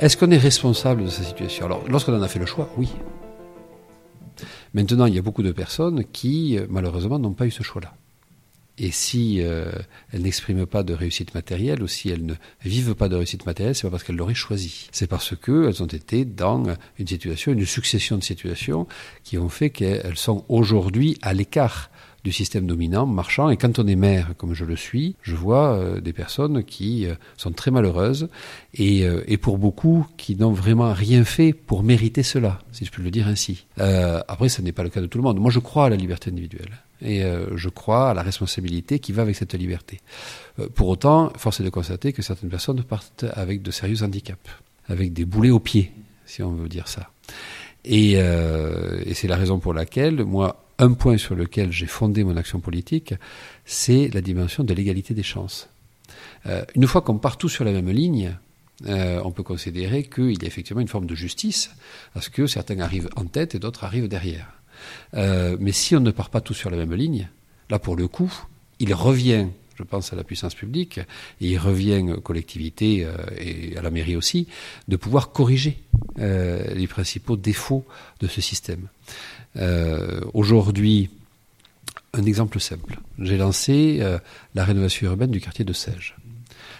[0.00, 1.64] Est-ce qu'on est responsable de sa situation?
[1.64, 2.90] Alors, lorsqu'on en a fait le choix, oui.
[4.74, 7.94] Maintenant, il y a beaucoup de personnes qui, malheureusement, n'ont pas eu ce choix-là.
[8.76, 9.70] Et si euh,
[10.10, 13.74] elles n'expriment pas de réussite matérielle ou si elles ne vivent pas de réussite matérielle,
[13.74, 14.88] c'est pas parce qu'elles l'auraient choisi.
[14.90, 16.64] C'est parce qu'elles ont été dans
[16.98, 18.86] une situation, une succession de situations
[19.22, 21.89] qui ont fait qu'elles sont aujourd'hui à l'écart
[22.24, 23.50] du système dominant marchand.
[23.50, 27.06] Et quand on est maire, comme je le suis, je vois euh, des personnes qui
[27.06, 28.28] euh, sont très malheureuses
[28.74, 32.90] et, euh, et, pour beaucoup qui n'ont vraiment rien fait pour mériter cela, si je
[32.90, 33.66] peux le dire ainsi.
[33.76, 35.38] après, ce n'est pas le cas de tout le monde.
[35.38, 36.70] Moi, je crois à la liberté individuelle
[37.02, 37.22] et
[37.54, 40.00] je crois à la responsabilité qui va avec cette liberté.
[40.74, 44.50] pour autant, force est de constater que certaines personnes partent avec de sérieux handicaps,
[44.88, 45.92] avec des boulets aux pieds,
[46.26, 47.10] si on veut dire ça.
[47.84, 48.16] Et
[49.14, 53.14] c'est la raison pour laquelle, moi, un point sur lequel j'ai fondé mon action politique,
[53.64, 55.68] c'est la dimension de l'égalité des chances.
[56.46, 58.36] Euh, une fois qu'on part tous sur la même ligne,
[58.86, 61.70] euh, on peut considérer qu'il y a effectivement une forme de justice,
[62.14, 64.48] parce que certains arrivent en tête et d'autres arrivent derrière.
[65.14, 67.28] Euh, mais si on ne part pas tous sur la même ligne,
[67.68, 68.32] là pour le coup,
[68.78, 69.48] il revient,
[69.80, 74.16] je pense à la puissance publique, et il revient aux collectivités et à la mairie
[74.16, 74.46] aussi,
[74.88, 75.78] de pouvoir corriger
[76.18, 77.84] les principaux défauts
[78.20, 78.88] de ce système.
[79.56, 81.10] Euh, aujourd'hui,
[82.12, 82.98] un exemple simple.
[83.18, 84.18] J'ai lancé euh,
[84.54, 86.16] la rénovation urbaine du quartier de Sège.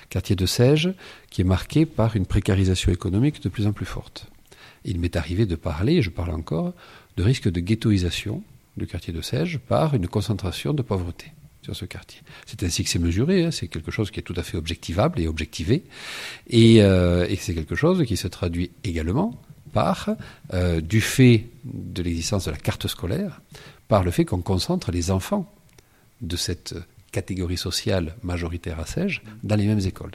[0.08, 0.92] Quartier de Sège
[1.30, 4.26] qui est marqué par une précarisation économique de plus en plus forte.
[4.84, 6.72] Il m'est arrivé de parler, et je parle encore,
[7.16, 8.42] de risque de ghettoisation
[8.76, 12.20] du quartier de Sège par une concentration de pauvreté sur ce quartier.
[12.46, 13.50] C'est ainsi que c'est mesuré, hein.
[13.50, 15.82] c'est quelque chose qui est tout à fait objectivable et objectivé,
[16.48, 19.40] et, euh, c'est quelque chose qui se traduit également
[19.72, 20.10] par,
[20.52, 23.40] euh, du fait de l'existence de la carte scolaire,
[23.88, 25.52] par le fait qu'on concentre les enfants
[26.20, 26.74] de cette
[27.12, 30.12] catégorie sociale majoritaire à Sège dans les mêmes écoles.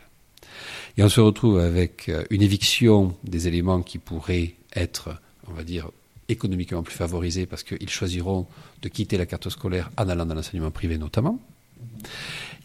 [0.98, 5.16] Et on se retrouve avec euh, une éviction des éléments qui pourraient être,
[5.48, 5.90] on va dire,
[6.30, 8.48] économiquement plus favorisés parce qu'ils choisiront
[8.82, 11.40] de quitter la carte scolaire en allant dans l'enseignement privé notamment.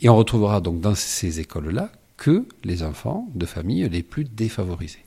[0.01, 5.05] Et on retrouvera donc dans ces écoles-là que les enfants de familles les plus défavorisés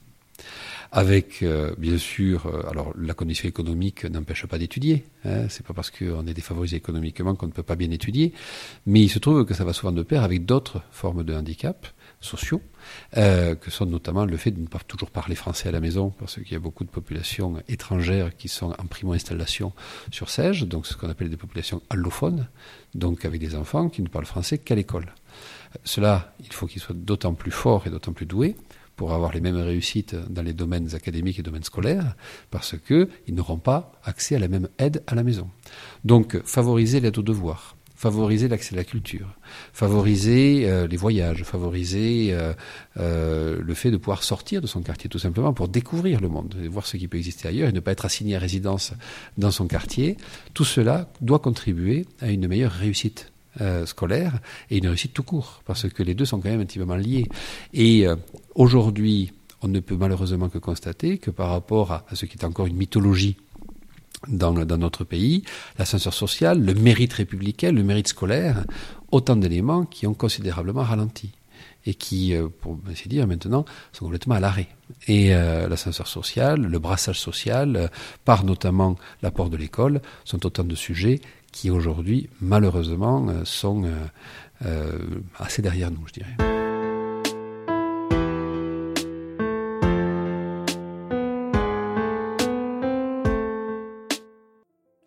[0.93, 5.03] avec euh, bien sûr, euh, alors la condition économique n'empêche pas d'étudier.
[5.25, 8.31] Hein, c'est pas parce qu'on est défavorisé économiquement qu'on ne peut pas bien étudier,
[8.85, 11.87] mais il se trouve que ça va souvent de pair avec d'autres formes de handicap
[12.23, 12.62] sociaux,
[13.17, 16.09] euh, que sont notamment le fait de ne pas toujours parler français à la maison,
[16.09, 19.73] parce qu'il y a beaucoup de populations étrangères qui sont en primo-installation
[20.12, 22.47] sur Sège, donc ce qu'on appelle des populations allophones,
[22.95, 25.13] donc avec des enfants qui ne parlent français qu'à l'école.
[25.83, 28.55] Cela, il faut qu'ils soient d'autant plus forts et d'autant plus doués
[28.95, 32.15] pour avoir les mêmes réussites dans les domaines académiques et domaines scolaires,
[32.51, 35.49] parce qu'ils n'auront pas accès à la même aide à la maison.
[36.03, 39.29] Donc, favoriser l'aide aux devoirs, favoriser l'accès à la culture,
[39.71, 42.53] favoriser euh, les voyages, favoriser euh,
[42.97, 46.53] euh, le fait de pouvoir sortir de son quartier tout simplement pour découvrir le monde,
[46.69, 48.91] voir ce qui peut exister ailleurs et ne pas être assigné à résidence
[49.37, 50.17] dans son quartier.
[50.53, 53.31] Tout cela doit contribuer à une meilleure réussite
[53.85, 54.39] scolaire
[54.71, 57.27] et une réussite tout court, parce que les deux sont quand même intimement liés.
[57.71, 58.07] Et
[58.55, 62.65] aujourd'hui, on ne peut malheureusement que constater que par rapport à, ce qui est encore
[62.65, 63.37] une mythologie
[64.27, 65.43] dans, dans notre pays,
[65.77, 68.65] l'ascenseur social, le mérite républicain, le mérite scolaire,
[69.12, 71.31] autant d'éléments qui ont considérablement ralenti
[71.86, 74.69] et qui, euh, pour ainsi dire, maintenant, sont complètement à l'arrêt.
[75.07, 77.89] Et l'ascenseur social, le brassage social,
[78.25, 81.19] par notamment l'apport de l'école, sont autant de sujets
[81.53, 83.89] qui aujourd'hui, malheureusement, euh, sont euh,
[84.65, 84.99] euh,
[85.39, 86.62] assez derrière nous, je dirais.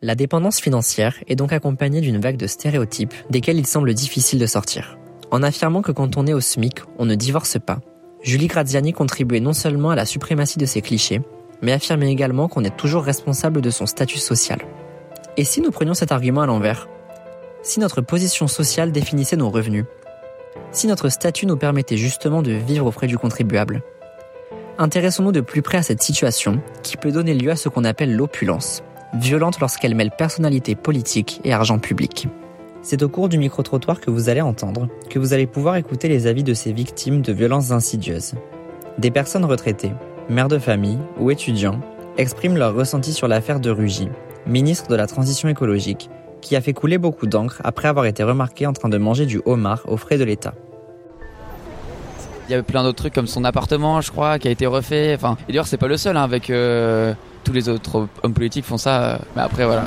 [0.02, 4.44] La dépendance financière est donc accompagnée d'une vague de stéréotypes desquels il semble difficile de
[4.44, 4.98] sortir.
[5.30, 7.80] En affirmant que quand on est au SMIC, on ne divorce pas,
[8.22, 11.22] Julie Graziani contribuait non seulement à la suprématie de ces clichés,
[11.62, 14.59] mais affirmait également qu'on est toujours responsable de son statut social.
[15.38, 16.88] Et si nous prenions cet argument à l'envers?
[17.62, 19.87] Si notre position sociale définissait nos revenus?
[20.72, 23.82] Si notre statut nous permettait justement de vivre aux frais du contribuable?
[24.76, 28.14] Intéressons-nous de plus près à cette situation qui peut donner lieu à ce qu'on appelle
[28.14, 28.82] l'opulence,
[29.18, 32.29] violente lorsqu'elle mêle personnalité politique et argent public.
[32.83, 36.26] C'est au cours du micro-trottoir que vous allez entendre que vous allez pouvoir écouter les
[36.26, 38.35] avis de ces victimes de violences insidieuses.
[38.98, 39.92] Des personnes retraitées,
[40.29, 41.81] mères de famille ou étudiants
[42.16, 44.09] expriment leur ressenti sur l'affaire de Rugy,
[44.46, 46.09] ministre de la Transition écologique,
[46.40, 49.40] qui a fait couler beaucoup d'encre après avoir été remarqué en train de manger du
[49.44, 50.55] homard aux frais de l'État.
[52.48, 55.12] Il y avait plein d'autres trucs comme son appartement, je crois, qui a été refait.
[55.16, 57.12] Enfin, et d'ailleurs, c'est pas le seul, hein, avec euh,
[57.46, 59.20] tous les autres hommes politiques font ça.
[59.37, 59.85] mais après, voilà.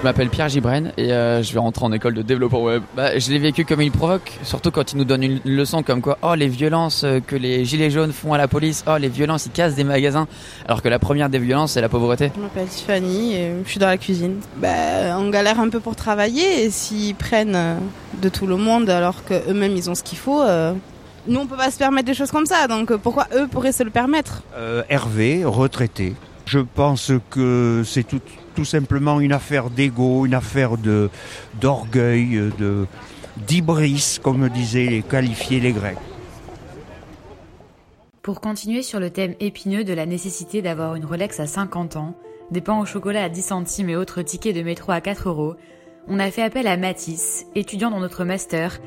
[0.00, 2.82] Je m'appelle Pierre Gibren et euh, je vais rentrer en école de développeur web.
[2.96, 6.00] Bah, je l'ai vécu comme il provoque, surtout quand il nous donne une leçon comme
[6.00, 9.10] quoi, oh les violences euh, que les gilets jaunes font à la police, oh les
[9.10, 10.26] violences ils cassent des magasins,
[10.66, 12.32] alors que la première des violences c'est la pauvreté.
[12.34, 14.40] Je m'appelle Tiffany et je suis dans la cuisine.
[14.56, 17.74] Bah, on galère un peu pour travailler et s'ils prennent euh,
[18.22, 20.42] de tout le monde alors qu'eux-mêmes ils ont ce qu'il faut,
[21.26, 23.82] nous on peut pas se permettre des choses comme ça, donc pourquoi eux pourraient se
[23.82, 24.42] le permettre?
[24.88, 26.14] Hervé, retraité.
[26.46, 28.20] Je pense que c'est tout,
[28.54, 31.10] tout simplement une affaire d'ego, une affaire de
[31.60, 32.86] d'orgueil, de
[33.46, 35.96] d'ibris, comme disaient les qualifiés les Grecs.
[38.22, 42.14] Pour continuer sur le thème épineux de la nécessité d'avoir une Rolex à 50 ans,
[42.50, 45.54] des pains au chocolat à 10 centimes et autres tickets de métro à 4 euros,
[46.08, 48.80] on a fait appel à Mathis, étudiant dans notre master,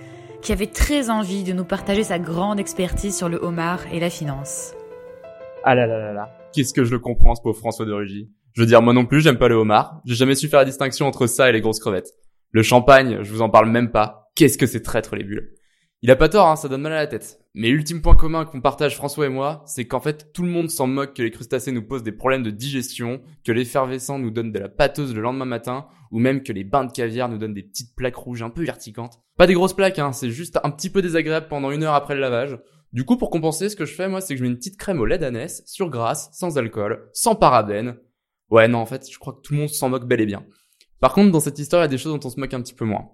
[0.44, 4.10] qui avait très envie de nous partager sa grande expertise sur le homard et la
[4.10, 4.74] finance.
[5.64, 8.30] Ah là là là là, qu'est-ce que je le comprends ce pauvre François de Rugy?
[8.52, 10.02] Je veux dire, moi non plus, j'aime pas le homard.
[10.06, 12.12] J'ai jamais su faire la distinction entre ça et les grosses crevettes.
[12.52, 14.30] Le champagne, je vous en parle même pas.
[14.36, 15.56] Qu'est-ce que c'est traître les bulles.
[16.04, 17.40] Il a pas tort, hein, ça donne mal à la tête.
[17.56, 20.70] Mais l'ultime point commun qu'on partage François et moi, c'est qu'en fait, tout le monde
[20.70, 24.52] s'en moque que les crustacés nous posent des problèmes de digestion, que l'effervescent nous donne
[24.52, 27.54] de la pâteuse le lendemain matin, ou même que les bains de caviar nous donnent
[27.54, 29.22] des petites plaques rouges un peu verticantes.
[29.38, 32.16] Pas des grosses plaques, hein, c'est juste un petit peu désagréable pendant une heure après
[32.16, 32.60] le lavage.
[32.92, 34.78] Du coup, pour compenser, ce que je fais, moi, c'est que je mets une petite
[34.78, 37.96] crème au lait d'anès, sur grasse, sans alcool, sans parabènes,
[38.50, 40.46] Ouais, non, en fait, je crois que tout le monde s'en moque bel et bien.
[41.00, 42.62] Par contre, dans cette histoire, il y a des choses dont on se moque un
[42.62, 43.10] petit peu moins.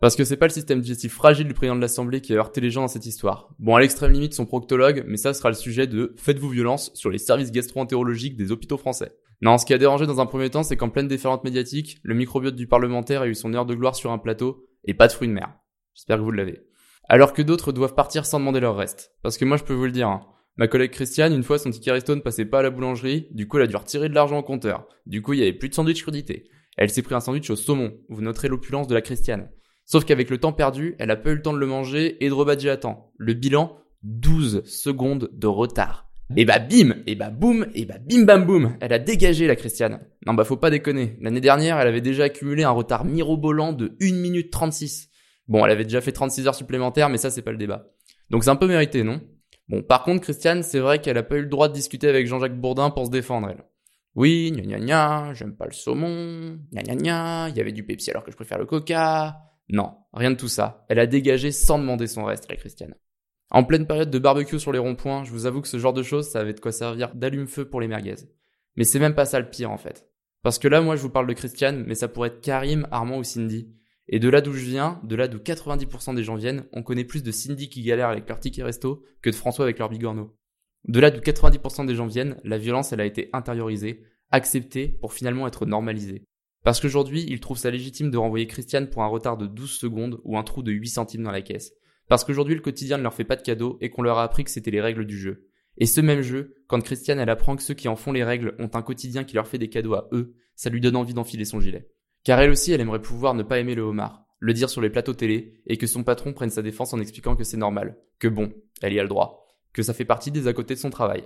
[0.00, 2.60] Parce que c'est pas le système digestif fragile du président de l'Assemblée qui a heurté
[2.60, 3.54] les gens dans cette histoire.
[3.58, 7.10] Bon, à l'extrême limite, son proctologue, mais ça sera le sujet de Faites-vous violence sur
[7.10, 9.12] les services gastro-entérologiques des hôpitaux français.
[9.40, 12.14] Non, ce qui a dérangé dans un premier temps, c'est qu'en pleine déferlante médiatique, le
[12.14, 15.12] microbiote du parlementaire a eu son heure de gloire sur un plateau, et pas de
[15.12, 15.54] fruits de mer.
[15.94, 16.60] J'espère que vous l'avez.
[17.08, 19.12] Alors que d'autres doivent partir sans demander leur reste.
[19.22, 20.26] Parce que moi, je peux vous le dire, hein,
[20.56, 23.48] Ma collègue Christiane, une fois, son ticket resto ne passait pas à la boulangerie, du
[23.48, 24.86] coup, elle a dû retirer de l'argent au compteur.
[25.04, 26.48] Du coup, il y avait plus de sandwich crudité.
[26.76, 27.98] Elle s'est pris un sandwich au saumon.
[28.08, 29.50] Vous noterez l'opulence de la Christiane.
[29.84, 32.28] Sauf qu'avec le temps perdu, elle a pas eu le temps de le manger et
[32.28, 33.12] de rebadger à temps.
[33.18, 36.08] Le bilan, 12 secondes de retard.
[36.36, 39.56] Et bah bim, et bah boum, et bah bim bam boum, elle a dégagé la
[39.56, 40.00] Christiane.
[40.26, 43.94] Non bah faut pas déconner, l'année dernière elle avait déjà accumulé un retard mirobolant de
[44.00, 45.10] 1 minute 36.
[45.48, 47.90] Bon elle avait déjà fait 36 heures supplémentaires mais ça c'est pas le débat.
[48.30, 49.20] Donc c'est un peu mérité non?
[49.68, 52.26] Bon, par contre, Christiane, c'est vrai qu'elle a pas eu le droit de discuter avec
[52.26, 53.64] Jean-Jacques Bourdin pour se défendre, elle.
[54.14, 57.84] Oui, gna gna gna, j'aime pas le saumon, gna gna gna, il y avait du
[57.84, 59.38] Pepsi alors que je préfère le Coca.
[59.68, 60.84] Non, rien de tout ça.
[60.88, 62.94] Elle a dégagé sans demander son reste, la Christiane.
[63.50, 66.02] En pleine période de barbecue sur les ronds-points, je vous avoue que ce genre de
[66.02, 68.16] choses, ça avait de quoi servir d'allume-feu pour les merguez.
[68.76, 70.08] Mais c'est même pas ça le pire, en fait.
[70.42, 73.18] Parce que là, moi, je vous parle de Christiane, mais ça pourrait être Karim, Armand
[73.18, 73.72] ou Cindy.
[74.08, 77.04] Et de là d'où je viens, de là d'où 90% des gens viennent, on connaît
[77.04, 80.36] plus de Cindy qui galère avec leur ticket resto que de François avec leur bigorneau.
[80.86, 85.14] De là d'où 90% des gens viennent, la violence elle a été intériorisée, acceptée pour
[85.14, 86.26] finalement être normalisée.
[86.64, 90.20] Parce qu'aujourd'hui, ils trouvent ça légitime de renvoyer Christiane pour un retard de 12 secondes
[90.24, 91.74] ou un trou de 8 centimes dans la caisse.
[92.08, 94.44] Parce qu'aujourd'hui, le quotidien ne leur fait pas de cadeaux et qu'on leur a appris
[94.44, 95.46] que c'était les règles du jeu.
[95.76, 98.54] Et ce même jeu, quand Christiane elle apprend que ceux qui en font les règles
[98.58, 101.44] ont un quotidien qui leur fait des cadeaux à eux, ça lui donne envie d'enfiler
[101.44, 101.90] son gilet.
[102.22, 104.90] Car elle aussi, elle aimerait pouvoir ne pas aimer le homard, le dire sur les
[104.90, 108.28] plateaux télé, et que son patron prenne sa défense en expliquant que c'est normal, que
[108.28, 110.90] bon, elle y a le droit, que ça fait partie des à côté de son
[110.90, 111.24] travail.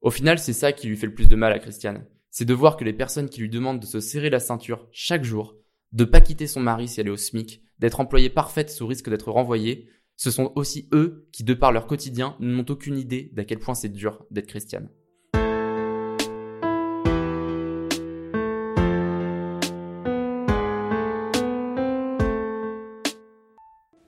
[0.00, 2.06] Au final, c'est ça qui lui fait le plus de mal à Christiane.
[2.34, 5.22] C'est de voir que les personnes qui lui demandent de se serrer la ceinture chaque
[5.22, 5.54] jour,
[5.92, 9.10] de pas quitter son mari si elle est au SMIC, d'être employée parfaite sous risque
[9.10, 13.44] d'être renvoyée, ce sont aussi eux qui, de par leur quotidien, n'ont aucune idée d'à
[13.44, 14.88] quel point c'est dur d'être Christiane.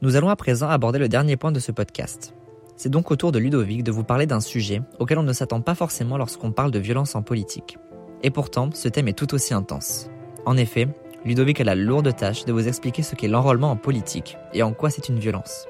[0.01, 2.35] Nous allons à présent aborder le dernier point de ce podcast.
[2.77, 5.61] C'est donc au tour de Ludovic de vous parler d'un sujet auquel on ne s'attend
[5.61, 7.77] pas forcément lorsqu'on parle de violence en politique.
[8.25, 10.09] Et pourtant, ce thème est tout aussi intense.
[10.47, 10.89] En effet,
[11.27, 14.73] Ludovic a la lourde tâche de vous expliquer ce qu'est l'enrôlement en politique et en
[14.73, 15.67] quoi c'est une violence.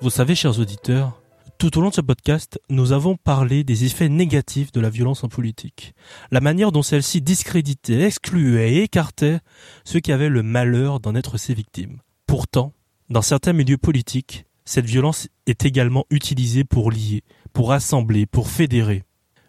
[0.00, 1.20] Vous savez, chers auditeurs,
[1.58, 5.24] tout au long de ce podcast, nous avons parlé des effets négatifs de la violence
[5.24, 5.94] en politique,
[6.30, 9.40] la manière dont celle-ci discréditait, excluait et écartait
[9.84, 11.98] ceux qui avaient le malheur d'en être ses victimes.
[12.28, 12.72] Pourtant,
[13.10, 19.02] dans certains milieux politiques, cette violence est également utilisée pour lier, pour rassembler, pour fédérer.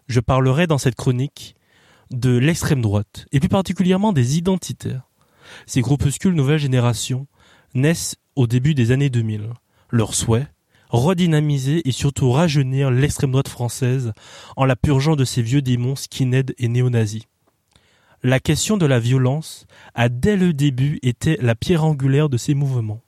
[0.08, 1.57] Je parlerai dans cette chronique
[2.12, 5.10] de l'extrême droite, et plus particulièrement des identitaires.
[5.66, 7.28] Ces groupuscules nouvelle génération
[7.74, 9.50] naissent au début des années 2000.
[9.92, 10.48] Leur souhait,
[10.90, 14.14] redynamiser et surtout rajeunir l'extrême droite française
[14.56, 17.24] en la purgeant de ses vieux démons skinhead et néo-nazis.
[18.24, 22.56] La question de la violence a dès le début été la pierre angulaire de ces
[22.56, 23.04] mouvements,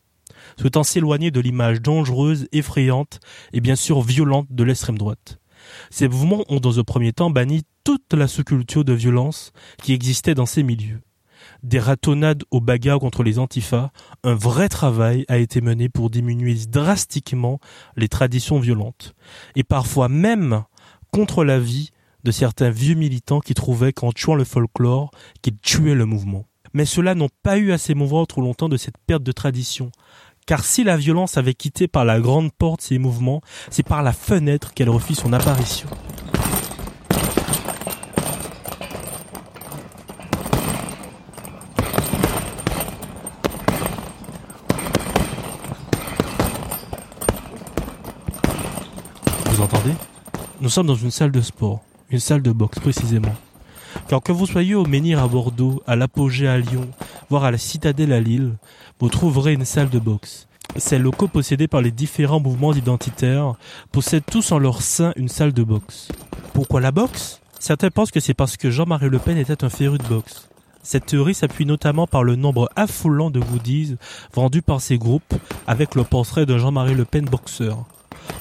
[0.60, 3.20] souhaitant s'éloigner de l'image dangereuse, effrayante
[3.52, 5.40] et bien sûr violente de l'extrême droite.
[5.90, 9.52] Ces mouvements ont dans un premier temps banni toute la sous-culture de violence
[9.82, 11.02] qui existait dans ces milieux.
[11.64, 13.92] Des ratonnades aux bagarres contre les antifas,
[14.24, 17.60] un vrai travail a été mené pour diminuer drastiquement
[17.96, 19.16] les traditions violentes,
[19.56, 20.64] et parfois même
[21.12, 21.90] contre la vie
[22.24, 25.12] de certains vieux militants qui trouvaient qu'en tuant le folklore,
[25.42, 26.46] qu'ils tuaient le mouvement.
[26.74, 29.92] Mais ceux-là n'ont pas eu à s'émouvoir trop longtemps de cette perte de tradition,
[30.50, 33.40] car si la violence avait quitté par la grande porte ces mouvements,
[33.70, 35.88] c'est par la fenêtre qu'elle refit son apparition.
[49.46, 49.94] Vous entendez?
[50.62, 53.36] Nous sommes dans une salle de sport, une salle de boxe précisément.
[54.08, 56.88] Car que vous soyez au Menhir à Bordeaux, à l'Apogée à Lyon,
[57.30, 58.54] voire à la Citadelle à Lille,
[59.00, 60.48] vous trouverez une salle de boxe.
[60.76, 63.56] Ces locaux possédés par les différents mouvements identitaires
[63.92, 66.10] possèdent tous en leur sein une salle de boxe.
[66.54, 67.42] Pourquoi la boxe?
[67.60, 70.48] Certains pensent que c'est parce que Jean-Marie Le Pen était un féru de boxe.
[70.82, 73.98] Cette théorie s'appuie notamment par le nombre affolant de goodies
[74.34, 75.34] vendus par ces groupes
[75.68, 77.86] avec le portrait de Jean-Marie Le Pen boxeur.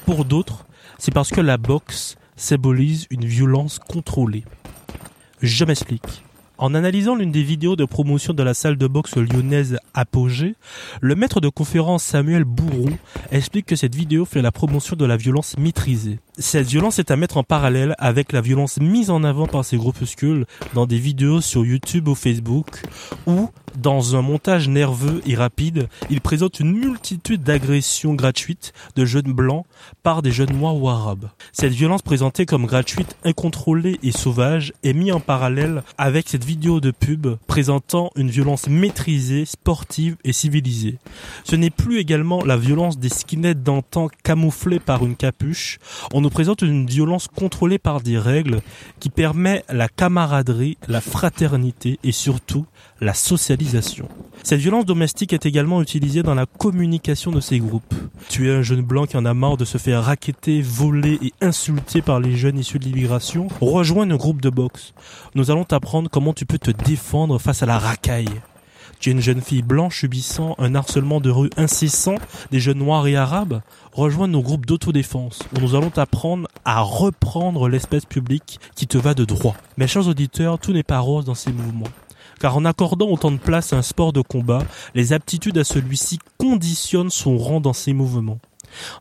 [0.04, 0.64] Pour d'autres,
[0.98, 4.44] c'est parce que la boxe symbolise une violence contrôlée.
[5.40, 6.24] Je m'explique.
[6.56, 10.56] En analysant l'une des vidéos de promotion de la salle de boxe lyonnaise Apogée,
[11.00, 12.98] le maître de conférence Samuel Bourron
[13.30, 16.18] explique que cette vidéo fait la promotion de la violence maîtrisée.
[16.40, 19.76] Cette violence est à mettre en parallèle avec la violence mise en avant par ces
[19.76, 22.84] groupuscules dans des vidéos sur YouTube ou Facebook,
[23.26, 29.32] où, dans un montage nerveux et rapide, ils présentent une multitude d'agressions gratuites de jeunes
[29.32, 29.66] blancs
[30.04, 31.28] par des jeunes noirs ou arabes.
[31.52, 36.78] Cette violence présentée comme gratuite, incontrôlée et sauvage est mise en parallèle avec cette vidéo
[36.78, 40.98] de pub présentant une violence maîtrisée, sportive et civilisée.
[41.42, 45.80] Ce n'est plus également la violence des skinheads d'antan camouflée par une capuche.
[46.28, 48.60] Nous présente une violence contrôlée par des règles
[49.00, 52.66] qui permet la camaraderie, la fraternité et surtout
[53.00, 54.10] la socialisation.
[54.42, 57.94] Cette violence domestique est également utilisée dans la communication de ces groupes.
[58.28, 61.32] Tu es un jeune blanc qui en a marre de se faire raqueter, voler et
[61.40, 64.92] insulter par les jeunes issus de l'immigration, rejoins un groupe de boxe.
[65.34, 68.28] Nous allons t'apprendre comment tu peux te défendre face à la racaille.
[69.00, 72.16] Tu es une jeune fille blanche subissant un harcèlement de rue incessant
[72.50, 73.60] des jeunes noirs et arabes
[73.92, 79.14] Rejoins nos groupes d'autodéfense où nous allons t'apprendre à reprendre l'espèce publique qui te va
[79.14, 79.56] de droit.
[79.76, 81.88] Mes chers auditeurs, tout n'est pas rose dans ces mouvements
[82.38, 84.62] car en accordant autant de place à un sport de combat,
[84.94, 88.38] les aptitudes à celui-ci conditionnent son rang dans ses mouvements.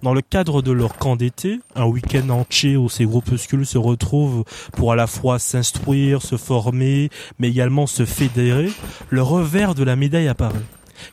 [0.04, 4.44] Dans le cadre de leur camp d'été, un week-end entier où ces groupuscules se retrouvent
[4.74, 7.10] pour à la fois s'instruire, se former,
[7.40, 8.72] mais également se fédérer,
[9.10, 10.56] le revers de la médaille apparaît.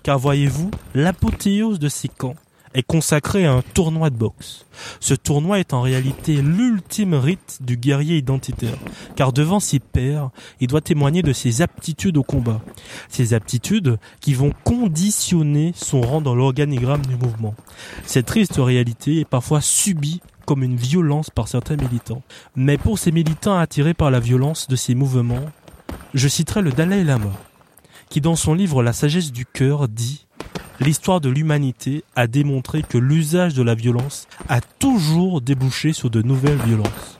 [0.03, 2.37] Car voyez-vous, l'apothéose de ces camps
[2.75, 4.67] est consacré à un tournoi de boxe.
[5.01, 8.77] Ce tournoi est en réalité l'ultime rite du guerrier identitaire,
[9.17, 12.61] car devant ses pairs, il doit témoigner de ses aptitudes au combat.
[13.09, 17.55] Ces aptitudes qui vont conditionner son rang dans l'organigramme du mouvement.
[18.05, 22.23] Cette triste réalité est parfois subie comme une violence par certains militants.
[22.57, 25.47] Mais pour ces militants attirés par la violence de ces mouvements,
[26.13, 27.33] je citerai le Dalai Lama,
[28.09, 30.27] qui dans son livre La sagesse du cœur dit
[30.81, 36.21] L'histoire de l'humanité a démontré que l'usage de la violence a toujours débouché sur de
[36.21, 37.19] nouvelles violences.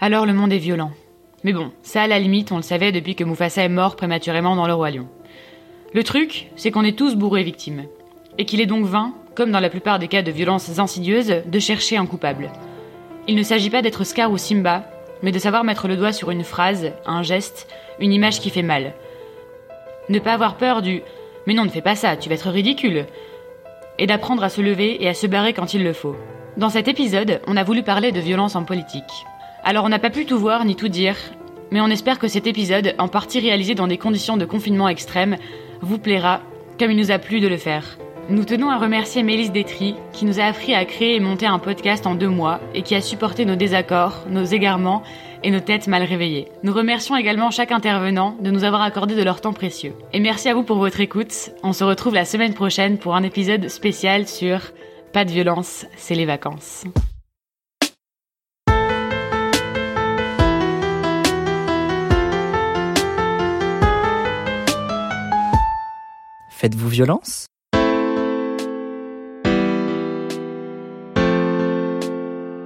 [0.00, 0.92] Alors le monde est violent.
[1.44, 4.56] Mais bon, ça à la limite, on le savait depuis que Mufasa est mort prématurément
[4.56, 5.06] dans le roi lion.
[5.92, 7.84] Le truc, c'est qu'on est tous bourrés victimes.
[8.36, 11.58] Et qu'il est donc vain, comme dans la plupart des cas de violences insidieuses, de
[11.58, 12.50] chercher un coupable.
[13.26, 14.84] Il ne s'agit pas d'être Scar ou Simba,
[15.22, 17.68] mais de savoir mettre le doigt sur une phrase, un geste,
[18.00, 18.94] une image qui fait mal.
[20.08, 21.02] Ne pas avoir peur du
[21.48, 23.06] mais non, ne fais pas ça, tu vas être ridicule.
[23.98, 26.14] Et d'apprendre à se lever et à se barrer quand il le faut.
[26.58, 29.24] Dans cet épisode, on a voulu parler de violence en politique.
[29.64, 31.16] Alors on n'a pas pu tout voir ni tout dire,
[31.70, 35.38] mais on espère que cet épisode, en partie réalisé dans des conditions de confinement extrêmes,
[35.80, 36.40] vous plaira,
[36.78, 37.98] comme il nous a plu de le faire.
[38.30, 41.58] Nous tenons à remercier Mélisse Détry, qui nous a appris à créer et monter un
[41.58, 45.02] podcast en deux mois et qui a supporté nos désaccords, nos égarements
[45.42, 46.48] et nos têtes mal réveillées.
[46.62, 49.94] Nous remercions également chaque intervenant de nous avoir accordé de leur temps précieux.
[50.12, 51.52] Et merci à vous pour votre écoute.
[51.62, 54.60] On se retrouve la semaine prochaine pour un épisode spécial sur
[55.14, 56.84] Pas de violence, c'est les vacances.
[66.60, 67.46] Faites-vous violence?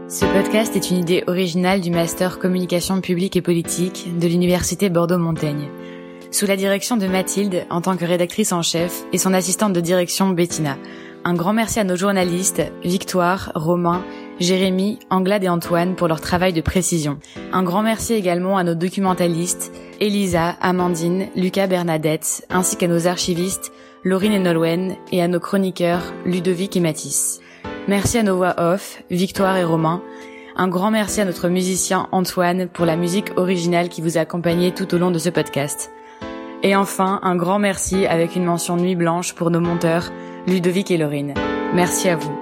[0.08, 5.68] Ce podcast est une idée originale du Master Communication publique et politique de l'Université Bordeaux-Montaigne,
[6.30, 9.80] sous la direction de Mathilde en tant que rédactrice en chef et son assistante de
[9.82, 10.78] direction Bettina.
[11.24, 14.02] Un grand merci à nos journalistes Victoire, Romain,
[14.40, 17.18] Jérémy, Anglade et Antoine pour leur travail de précision.
[17.52, 19.70] Un grand merci également à nos documentalistes
[20.00, 23.70] Elisa, Amandine, Lucas Bernadette, ainsi qu'à nos archivistes
[24.04, 27.40] Laurine et Nolwenn et à nos chroniqueurs Ludovic et Mathis.
[27.86, 30.02] Merci à nos voix off, Victoire et Romain.
[30.56, 34.72] Un grand merci à notre musicien Antoine pour la musique originale qui vous a accompagné
[34.72, 35.92] tout au long de ce podcast.
[36.64, 40.10] Et enfin, un grand merci avec une mention nuit blanche pour nos monteurs,
[40.46, 41.34] Ludovic et Laurine.
[41.72, 42.41] Merci à vous.